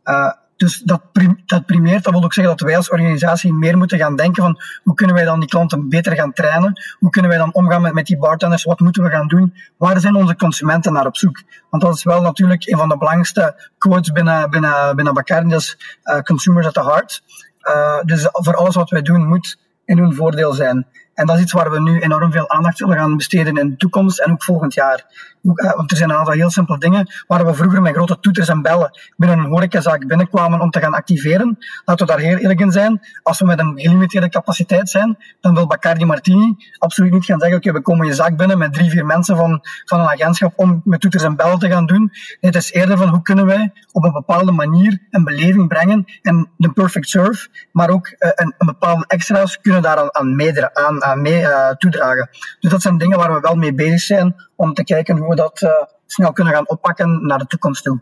Uh, 0.04 0.32
dus 0.60 0.78
dat, 0.78 1.02
dat 1.46 1.66
primeert, 1.66 2.04
dat 2.04 2.12
wil 2.12 2.24
ook 2.24 2.32
zeggen 2.32 2.56
dat 2.56 2.66
wij 2.66 2.76
als 2.76 2.90
organisatie 2.90 3.52
meer 3.52 3.76
moeten 3.76 3.98
gaan 3.98 4.16
denken 4.16 4.42
van 4.42 4.60
hoe 4.82 4.94
kunnen 4.94 5.16
wij 5.16 5.24
dan 5.24 5.40
die 5.40 5.48
klanten 5.48 5.88
beter 5.88 6.14
gaan 6.14 6.32
trainen? 6.32 6.72
Hoe 6.98 7.10
kunnen 7.10 7.30
wij 7.30 7.40
dan 7.40 7.54
omgaan 7.54 7.82
met, 7.82 7.92
met 7.92 8.06
die 8.06 8.18
bartenders? 8.18 8.64
Wat 8.64 8.80
moeten 8.80 9.02
we 9.02 9.10
gaan 9.10 9.28
doen? 9.28 9.54
Waar 9.76 10.00
zijn 10.00 10.14
onze 10.14 10.36
consumenten 10.36 10.92
naar 10.92 11.06
op 11.06 11.16
zoek? 11.16 11.42
Want 11.70 11.82
dat 11.82 11.94
is 11.94 12.04
wel 12.04 12.20
natuurlijk 12.20 12.66
een 12.66 12.76
van 12.78 12.88
de 12.88 12.96
belangrijkste 12.96 13.70
quotes 13.78 14.12
binnen, 14.12 14.50
binnen, 14.50 14.96
binnen 14.96 15.14
Bacardi, 15.14 15.54
uh, 15.54 16.18
consumers 16.20 16.66
at 16.66 16.74
the 16.74 16.84
heart. 16.84 17.22
Uh, 17.62 18.00
dus 18.02 18.28
voor 18.30 18.56
alles 18.56 18.74
wat 18.74 18.90
wij 18.90 19.02
doen 19.02 19.26
moet 19.26 19.58
in 19.84 19.98
hun 19.98 20.14
voordeel 20.14 20.52
zijn. 20.52 20.86
En 21.20 21.26
dat 21.26 21.36
is 21.36 21.42
iets 21.42 21.52
waar 21.52 21.70
we 21.70 21.80
nu 21.80 22.00
enorm 22.00 22.32
veel 22.32 22.50
aandacht 22.50 22.76
zullen 22.76 22.96
gaan 22.96 23.16
besteden 23.16 23.56
in 23.56 23.68
de 23.68 23.76
toekomst 23.76 24.20
en 24.20 24.32
ook 24.32 24.44
volgend 24.44 24.74
jaar. 24.74 25.04
Eh, 25.42 25.76
want 25.76 25.90
er 25.90 25.96
zijn 25.96 26.10
een 26.10 26.16
aantal 26.16 26.34
heel 26.34 26.50
simpele 26.50 26.78
dingen 26.78 27.06
waar 27.26 27.46
we 27.46 27.54
vroeger 27.54 27.82
met 27.82 27.94
grote 27.94 28.20
toeters 28.20 28.48
en 28.48 28.62
bellen 28.62 28.98
binnen 29.16 29.38
een 29.38 29.44
horecazaak 29.44 30.06
binnenkwamen 30.06 30.60
om 30.60 30.70
te 30.70 30.80
gaan 30.80 30.94
activeren. 30.94 31.58
Laten 31.84 32.06
we 32.06 32.12
daar 32.12 32.20
heel 32.20 32.36
eerlijk 32.36 32.60
in 32.60 32.72
zijn. 32.72 33.00
Als 33.22 33.38
we 33.38 33.44
met 33.44 33.58
een 33.58 33.72
gelimiteerde 33.80 34.28
capaciteit 34.28 34.88
zijn, 34.88 35.16
dan 35.40 35.54
wil 35.54 35.66
Bacardi 35.66 36.04
Martini 36.04 36.56
absoluut 36.78 37.12
niet 37.12 37.24
gaan 37.24 37.40
zeggen, 37.40 37.58
oké, 37.58 37.72
we 37.72 37.80
komen 37.80 38.06
je 38.06 38.14
zaak 38.14 38.36
binnen 38.36 38.58
met 38.58 38.72
drie, 38.72 38.90
vier 38.90 39.06
mensen 39.06 39.36
van, 39.36 39.60
van 39.84 40.00
een 40.00 40.08
agentschap 40.08 40.52
om 40.56 40.80
met 40.84 41.00
toeters 41.00 41.22
en 41.22 41.36
bellen 41.36 41.58
te 41.58 41.68
gaan 41.68 41.86
doen. 41.86 42.10
Het 42.40 42.54
is 42.54 42.72
eerder 42.72 42.98
van 42.98 43.08
hoe 43.08 43.22
kunnen 43.22 43.46
wij 43.46 43.72
op 43.92 44.04
een 44.04 44.12
bepaalde 44.12 44.52
manier 44.52 44.98
een 45.10 45.24
beleving 45.24 45.68
brengen 45.68 46.04
en 46.22 46.50
de 46.56 46.72
perfect 46.72 47.08
serve, 47.08 47.48
maar 47.72 47.90
ook 47.90 48.06
uh, 48.06 48.30
een, 48.34 48.54
een, 48.58 48.66
bepaalde 48.66 49.04
extra's 49.06 49.60
kunnen 49.60 49.82
daar 49.82 50.12
aan, 50.12 50.36
meedra 50.36 50.70
aan, 50.72 51.04
aan 51.04 51.09
mee 51.14 51.40
uh, 51.40 51.70
toedragen. 51.70 52.28
Dus 52.60 52.70
dat 52.70 52.82
zijn 52.82 52.98
dingen 52.98 53.18
waar 53.18 53.34
we 53.34 53.40
wel 53.40 53.54
mee 53.54 53.74
bezig 53.74 54.00
zijn 54.00 54.34
om 54.56 54.74
te 54.74 54.84
kijken 54.84 55.16
hoe 55.16 55.28
we 55.28 55.34
dat 55.34 55.62
uh, 55.62 55.70
snel 56.06 56.32
kunnen 56.32 56.54
gaan 56.54 56.68
oppakken 56.68 57.26
naar 57.26 57.38
de 57.38 57.46
toekomst 57.46 57.84
toe. 57.84 58.00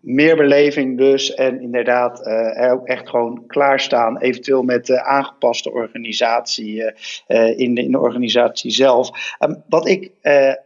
Meer 0.00 0.36
beleving 0.36 0.98
dus 0.98 1.34
en 1.34 1.60
inderdaad 1.60 2.26
ook 2.70 2.86
echt 2.86 3.08
gewoon 3.08 3.44
klaarstaan, 3.46 4.18
eventueel 4.18 4.62
met 4.62 4.96
aangepaste 4.96 5.72
organisatie 5.72 6.94
in, 7.56 7.74
de, 7.74 7.82
in 7.82 7.92
de 7.92 7.98
organisatie 8.00 8.70
zelf. 8.70 9.36
Um, 9.38 9.62
wat 9.68 9.88
ik 9.88 10.10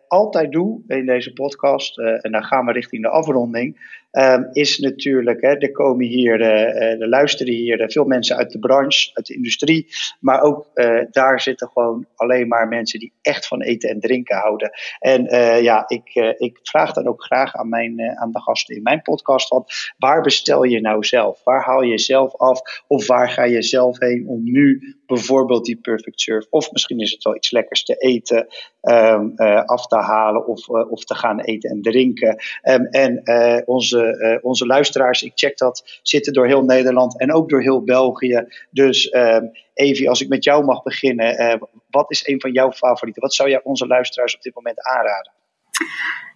altijd 0.08 0.52
doe 0.52 0.80
in 0.86 1.06
deze 1.06 1.32
podcast, 1.32 1.98
en 1.98 2.32
dan 2.32 2.44
gaan 2.44 2.66
we 2.66 2.72
richting 2.72 3.02
de 3.02 3.08
afronding, 3.08 3.97
um, 4.10 4.48
is 4.52 4.78
natuurlijk, 4.78 5.40
hè, 5.40 5.58
er 5.58 5.72
komen 5.72 6.06
hier, 6.06 6.40
uh, 6.40 7.00
er 7.00 7.08
luisteren 7.08 7.54
hier 7.54 7.90
veel 7.90 8.04
mensen 8.04 8.36
uit 8.36 8.50
de 8.50 8.58
branche, 8.58 9.10
uit 9.14 9.26
de 9.26 9.34
industrie, 9.34 9.86
maar 10.20 10.42
ook 10.42 10.66
daar 11.10 11.40
zitten 11.40 11.68
gewoon 11.68 12.06
alleen 12.14 12.48
maar 12.48 12.68
mensen 12.68 12.98
die 12.98 13.12
echt 13.22 13.46
van 13.46 13.62
eten 13.62 13.90
en 13.90 14.00
drinken 14.00 14.36
houden. 14.36 14.70
En 14.98 15.22
ja, 15.62 15.84
ik, 15.86 16.34
ik 16.38 16.58
vraag 16.62 16.92
dan 16.92 17.06
ook 17.06 17.22
graag 17.22 17.54
aan, 17.54 17.68
mijn, 17.68 18.00
aan 18.18 18.32
de 18.32 18.40
gasten 18.40 18.76
in 18.76 18.82
mijn 18.82 19.02
podcast, 19.02 19.48
van, 19.48 19.64
waar 19.98 20.22
bestel 20.22 20.62
je 20.62 20.80
nou 20.80 21.04
zelf? 21.04 21.40
Waar 21.44 21.64
haal 21.64 21.82
je 21.82 21.98
zelf 21.98 22.36
af? 22.36 22.60
Of 22.86 23.06
waar 23.06 23.30
ga 23.30 23.44
je 23.44 23.62
zelf 23.62 23.98
heen 23.98 24.24
om 24.26 24.42
nu 24.42 24.96
bijvoorbeeld 25.06 25.64
die 25.64 25.80
perfect 25.80 26.20
serve, 26.20 26.46
of 26.50 26.72
misschien 26.72 27.00
is 27.00 27.10
het 27.10 27.22
wel 27.22 27.36
iets 27.36 27.50
lekkers 27.50 27.84
te 27.84 27.94
eten, 27.94 28.46
um, 28.82 29.32
af 29.66 29.86
te 29.86 29.96
halen 29.96 30.46
of, 30.46 30.68
of 30.68 31.04
te 31.04 31.14
gaan 31.14 31.40
eten 31.40 31.70
en 31.70 31.82
drinken. 31.82 32.36
Um, 32.62 32.86
en 32.86 33.22
onze, 33.66 33.97
onze 34.42 34.66
luisteraars, 34.66 35.22
ik 35.22 35.32
check 35.34 35.58
dat, 35.58 36.00
zitten 36.02 36.32
door 36.32 36.46
heel 36.46 36.64
Nederland 36.64 37.18
en 37.18 37.32
ook 37.32 37.48
door 37.48 37.62
heel 37.62 37.84
België. 37.84 38.46
Dus 38.70 39.14
um, 39.14 39.50
Evie, 39.74 40.08
als 40.08 40.20
ik 40.20 40.28
met 40.28 40.44
jou 40.44 40.64
mag 40.64 40.82
beginnen, 40.82 41.58
wat 41.90 42.10
is 42.10 42.26
een 42.26 42.40
van 42.40 42.52
jouw 42.52 42.72
favorieten? 42.72 43.22
Wat 43.22 43.34
zou 43.34 43.48
jij 43.48 43.60
onze 43.62 43.86
luisteraars 43.86 44.36
op 44.36 44.42
dit 44.42 44.54
moment 44.54 44.82
aanraden? 44.82 45.32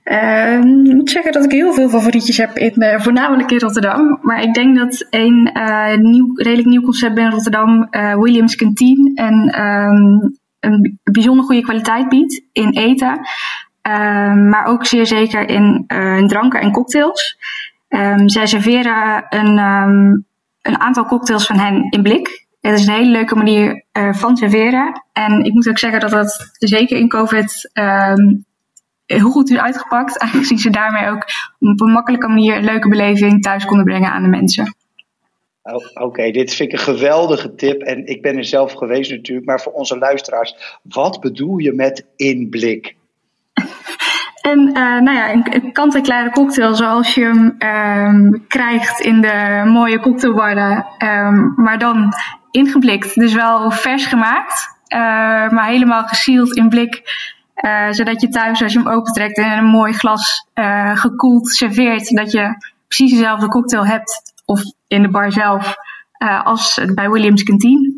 Uh, 0.05 0.91
ik 0.91 0.95
moet 0.95 1.11
zeggen 1.11 1.33
dat 1.33 1.45
ik 1.45 1.51
heel 1.51 1.73
veel 1.73 1.89
favorietjes 1.89 2.37
heb, 2.37 2.57
in, 2.57 2.83
uh, 2.83 3.01
voornamelijk 3.01 3.51
in 3.51 3.59
Rotterdam. 3.59 4.19
Maar 4.23 4.43
ik 4.43 4.55
denk 4.55 4.77
dat 4.77 5.07
een 5.11 5.51
nieuw, 6.01 6.35
redelijk 6.35 6.69
nieuw 6.69 6.83
concept 6.83 7.15
binnen 7.15 7.33
Rotterdam, 7.33 7.89
Williams 8.21 8.57
Canteen, 8.57 9.13
en, 9.15 9.61
um, 9.61 10.41
een 10.61 11.01
bijzonder 11.03 11.45
goede 11.45 11.63
kwaliteit 11.63 12.09
biedt 12.09 12.43
in 12.53 12.71
eten. 12.71 13.21
Ehm, 13.83 14.49
maar 14.49 14.67
ook 14.67 14.87
zeer 14.87 15.07
zeker 15.07 15.49
in, 15.49 15.85
in 15.89 16.29
dranken 16.29 16.61
en 16.61 16.73
cocktails. 16.73 17.39
Um, 17.89 18.29
zij 18.29 18.47
serveren 18.47 19.27
een, 19.29 19.59
een 20.63 20.81
aantal 20.81 21.05
cocktails 21.05 21.47
van 21.47 21.59
hen 21.59 21.91
in 21.91 22.03
blik. 22.03 22.47
Het 22.61 22.79
is 22.79 22.87
een 22.87 22.95
hele 22.95 23.11
leuke 23.11 23.35
manier 23.35 23.85
van 23.93 24.37
serveren. 24.37 25.03
En 25.13 25.45
ik 25.45 25.53
moet 25.53 25.69
ook 25.69 25.79
zeggen 25.79 26.01
dat 26.01 26.11
dat 26.11 26.51
zeker 26.59 26.97
in 26.97 27.09
COVID 27.09 27.71
heel 29.13 29.31
goed 29.31 29.51
is 29.51 29.59
uitgepakt. 29.59 30.19
Aangezien 30.23 30.59
ze 30.59 30.71
daarmee 30.71 31.09
ook 31.09 31.25
op 31.59 31.81
een 31.81 31.93
makkelijke 31.93 32.29
manier 32.29 32.57
een 32.57 32.65
leuke 32.65 32.89
beleving 32.89 33.43
thuis 33.43 33.65
konden 33.65 33.85
brengen 33.85 34.11
aan 34.11 34.23
de 34.23 34.29
mensen. 34.29 34.75
Oh, 35.63 36.03
Oké, 36.03 36.31
dit 36.31 36.55
vind 36.55 36.73
ik 36.73 36.79
een 36.79 36.85
geweldige 36.85 37.55
tip. 37.55 37.83
En 37.83 38.07
ik 38.07 38.23
ben 38.23 38.37
er 38.37 38.45
zelf 38.45 38.73
geweest 38.73 39.11
natuurlijk. 39.11 39.47
Maar 39.47 39.61
voor 39.61 39.73
onze 39.73 39.99
luisteraars, 39.99 40.79
wat 40.83 41.21
bedoel 41.21 41.59
je 41.59 41.73
met 41.73 42.07
inblik? 42.17 42.97
En 44.43 44.69
uh, 44.69 44.75
nou 44.75 45.13
ja, 45.13 45.33
een, 45.33 45.73
kant-en-klare 45.73 46.31
cocktail 46.31 46.75
zoals 46.75 47.15
je 47.15 47.25
hem 47.25 47.57
um, 47.59 48.47
krijgt 48.49 49.01
in 49.01 49.21
de 49.21 49.63
mooie 49.67 50.01
cocktailbarren. 50.01 50.87
Um, 50.99 51.53
maar 51.57 51.79
dan 51.79 52.13
ingeblikt. 52.51 53.15
Dus 53.15 53.35
wel 53.35 53.71
vers 53.71 54.07
gemaakt, 54.07 54.79
uh, 54.89 54.99
maar 55.51 55.67
helemaal 55.67 56.03
gesield 56.05 56.57
in 56.57 56.69
blik. 56.69 57.03
Uh, 57.65 57.91
zodat 57.91 58.21
je 58.21 58.29
thuis, 58.29 58.63
als 58.63 58.73
je 58.73 58.79
hem 58.79 58.89
opentrekt 58.89 59.39
en 59.39 59.59
een 59.59 59.65
mooi 59.65 59.93
glas 59.93 60.47
gekoeld 60.95 61.49
serveert, 61.49 62.17
dat 62.17 62.33
je 62.33 62.57
precies 62.87 63.11
dezelfde 63.11 63.49
cocktail 63.49 63.87
hebt, 63.87 64.23
of 64.45 64.63
in 64.87 65.03
de 65.03 65.09
bar 65.09 65.33
zelf, 65.33 65.75
als 66.45 66.81
bij 66.95 67.11
Williams 67.11 67.43
Canteen. 67.43 67.92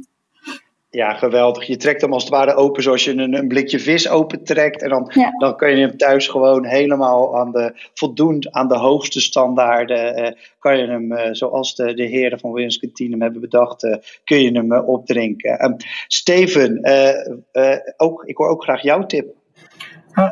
Ja, 0.94 1.12
geweldig. 1.12 1.66
Je 1.66 1.76
trekt 1.76 2.00
hem 2.00 2.12
als 2.12 2.22
het 2.22 2.33
ware 2.33 2.54
open 2.54 2.83
zoals 2.83 3.04
je 3.04 3.11
een, 3.11 3.35
een 3.35 3.48
blikje 3.48 3.78
vis 3.78 4.09
opentrekt. 4.09 4.83
En 4.83 4.88
dan, 4.88 5.11
ja. 5.14 5.30
dan 5.38 5.57
kun 5.57 5.76
je 5.76 5.87
hem 5.87 5.96
thuis 5.96 6.28
gewoon 6.28 6.64
helemaal 6.64 7.38
aan 7.38 7.52
de, 7.52 7.72
voldoend 7.94 8.50
aan 8.50 8.68
de 8.68 8.76
hoogste 8.76 9.20
standaarden. 9.20 10.18
Uh, 10.18 10.30
kan 10.59 10.78
je 10.78 10.87
hem, 10.87 11.12
uh, 11.12 11.28
zoals 11.33 11.74
de, 11.74 11.94
de 11.94 12.02
heren 12.02 12.38
van 12.38 12.52
Williams 12.52 12.80
hebben 12.98 13.40
bedacht, 13.40 13.85
uh, 13.85 13.96
kun 14.24 14.42
je 14.42 14.52
hem 14.52 14.72
opdrinken. 14.72 15.64
Um, 15.64 15.76
Steven, 16.07 16.80
ook, 17.96 18.24
ik 18.24 18.37
hoor 18.37 18.48
ook 18.48 18.62
graag 18.62 18.83
jouw 18.83 19.07
tip. 19.07 19.35
Uh, 20.14 20.30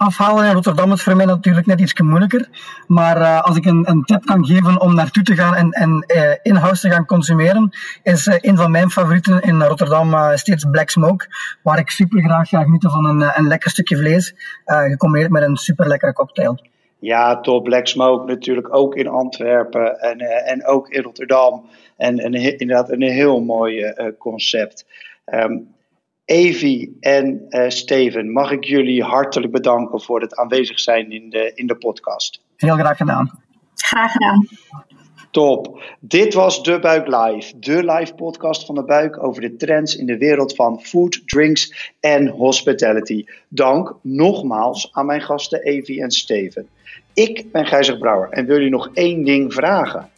afhalen 0.00 0.46
in 0.46 0.52
Rotterdam 0.52 0.92
is 0.92 1.02
voor 1.02 1.16
mij 1.16 1.26
natuurlijk 1.26 1.66
net 1.66 1.80
iets 1.80 2.00
moeilijker. 2.00 2.48
Maar 2.86 3.16
uh, 3.16 3.42
als 3.42 3.56
ik 3.56 3.64
een, 3.64 3.90
een, 3.90 4.04
tip 4.04 4.24
kan 4.24 4.46
geven 4.46 4.80
om 4.80 4.94
naartoe 4.94 5.22
te 5.22 5.34
gaan 5.34 5.54
en, 5.54 5.70
en 5.70 6.04
uh, 6.06 6.32
in-house 6.42 6.80
te 6.80 6.90
gaan 6.94 7.06
consumeren, 7.06 7.70
is 8.02 8.26
uh, 8.26 8.34
een 8.40 8.56
van 8.56 8.70
mijn 8.70 8.90
favorieten 8.90 9.40
in 9.40 9.62
Rotterdam 9.62 10.36
steeds 10.36 10.64
Black 10.70 10.90
Smoke. 10.90 11.26
Waar 11.62 11.78
ik 11.78 11.90
super 11.90 12.22
graag 12.22 12.48
ga 12.48 12.62
genieten 12.62 12.90
van 12.90 13.04
een, 13.04 13.32
een 13.34 13.46
lekker 13.46 13.70
stukje 13.70 13.96
vlees, 13.96 14.34
gecombineerd 14.64 15.30
met 15.30 15.42
een 15.42 15.56
super 15.56 15.86
lekkere 15.86 16.12
cocktail. 16.12 16.58
Ja, 16.98 17.40
top. 17.40 17.64
Black 17.64 17.86
Smoke 17.86 18.26
natuurlijk 18.26 18.74
ook 18.74 18.94
in 18.94 19.08
Antwerpen 19.08 20.00
en, 20.00 20.20
en 20.46 20.66
ook 20.66 20.88
in 20.88 21.02
Rotterdam. 21.02 21.64
En, 21.96 22.18
en 22.18 22.34
inderdaad 22.34 22.90
een 22.90 23.02
heel 23.02 23.40
mooi 23.40 23.94
concept. 24.18 24.86
Um, 25.26 25.68
Evie 26.30 26.96
en 27.00 27.46
uh, 27.48 27.68
Steven, 27.68 28.32
mag 28.32 28.50
ik 28.50 28.64
jullie 28.64 29.02
hartelijk 29.02 29.52
bedanken 29.52 30.00
voor 30.00 30.20
het 30.20 30.36
aanwezig 30.36 30.80
zijn 30.80 31.12
in 31.12 31.30
de, 31.30 31.52
in 31.54 31.66
de 31.66 31.74
podcast. 31.76 32.42
Heel 32.56 32.74
graag 32.74 32.96
gedaan. 32.96 33.40
Graag 33.74 34.12
gedaan. 34.12 34.48
Top. 35.30 35.82
Dit 36.00 36.34
was 36.34 36.62
De 36.62 36.78
Buik 36.78 37.06
Live, 37.06 37.58
de 37.58 37.84
live 37.84 38.14
podcast 38.14 38.66
van 38.66 38.74
De 38.74 38.84
Buik 38.84 39.22
over 39.22 39.40
de 39.40 39.56
trends 39.56 39.96
in 39.96 40.06
de 40.06 40.18
wereld 40.18 40.54
van 40.54 40.80
food, 40.80 41.22
drinks 41.26 41.92
en 42.00 42.28
hospitality. 42.28 43.24
Dank 43.48 43.96
nogmaals 44.02 44.88
aan 44.92 45.06
mijn 45.06 45.22
gasten 45.22 45.62
Evie 45.62 46.02
en 46.02 46.10
Steven. 46.10 46.68
Ik 47.14 47.52
ben 47.52 47.66
Gijzer 47.66 47.98
Brouwer 47.98 48.28
en 48.30 48.46
wil 48.46 48.56
jullie 48.56 48.70
nog 48.70 48.90
één 48.92 49.24
ding 49.24 49.54
vragen 49.54 50.10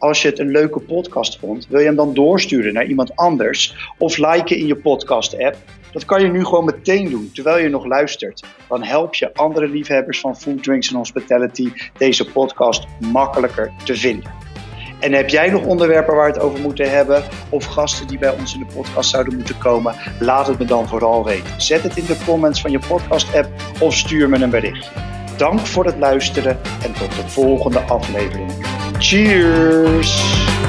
als 0.00 0.22
je 0.22 0.28
het 0.28 0.38
een 0.38 0.50
leuke 0.50 0.80
podcast 0.80 1.38
vond, 1.38 1.66
wil 1.68 1.80
je 1.80 1.86
hem 1.86 1.96
dan 1.96 2.14
doorsturen 2.14 2.72
naar 2.72 2.86
iemand 2.86 3.16
anders 3.16 3.90
of 3.98 4.16
liken 4.16 4.56
in 4.56 4.66
je 4.66 4.76
podcast-app? 4.76 5.56
Dat 5.92 6.04
kan 6.04 6.22
je 6.22 6.28
nu 6.28 6.44
gewoon 6.44 6.64
meteen 6.64 7.10
doen 7.10 7.30
terwijl 7.34 7.62
je 7.62 7.68
nog 7.68 7.84
luistert. 7.84 8.44
Dan 8.68 8.82
help 8.82 9.14
je 9.14 9.34
andere 9.34 9.68
liefhebbers 9.68 10.20
van 10.20 10.36
food, 10.36 10.62
drinks 10.62 10.90
en 10.90 10.96
hospitality 10.96 11.72
deze 11.98 12.30
podcast 12.30 12.86
makkelijker 13.12 13.72
te 13.84 13.94
vinden. 13.94 14.32
En 15.00 15.12
heb 15.12 15.28
jij 15.28 15.50
nog 15.50 15.64
onderwerpen 15.64 16.14
waar 16.14 16.26
we 16.26 16.32
het 16.32 16.42
over 16.42 16.60
moeten 16.60 16.90
hebben 16.90 17.22
of 17.48 17.64
gasten 17.64 18.06
die 18.06 18.18
bij 18.18 18.30
ons 18.38 18.54
in 18.54 18.60
de 18.60 18.74
podcast 18.74 19.10
zouden 19.10 19.34
moeten 19.36 19.58
komen? 19.58 19.94
Laat 20.20 20.46
het 20.46 20.58
me 20.58 20.64
dan 20.64 20.88
vooral 20.88 21.24
weten. 21.24 21.60
Zet 21.60 21.82
het 21.82 21.96
in 21.96 22.04
de 22.04 22.16
comments 22.24 22.60
van 22.60 22.70
je 22.70 22.78
podcast-app 22.88 23.48
of 23.80 23.94
stuur 23.94 24.28
me 24.28 24.38
een 24.38 24.50
berichtje. 24.50 24.90
Dank 25.36 25.60
voor 25.60 25.84
het 25.84 25.98
luisteren 25.98 26.58
en 26.82 26.92
tot 26.92 27.16
de 27.16 27.28
volgende 27.28 27.80
aflevering. 27.80 28.79
Cheers! 29.00 30.59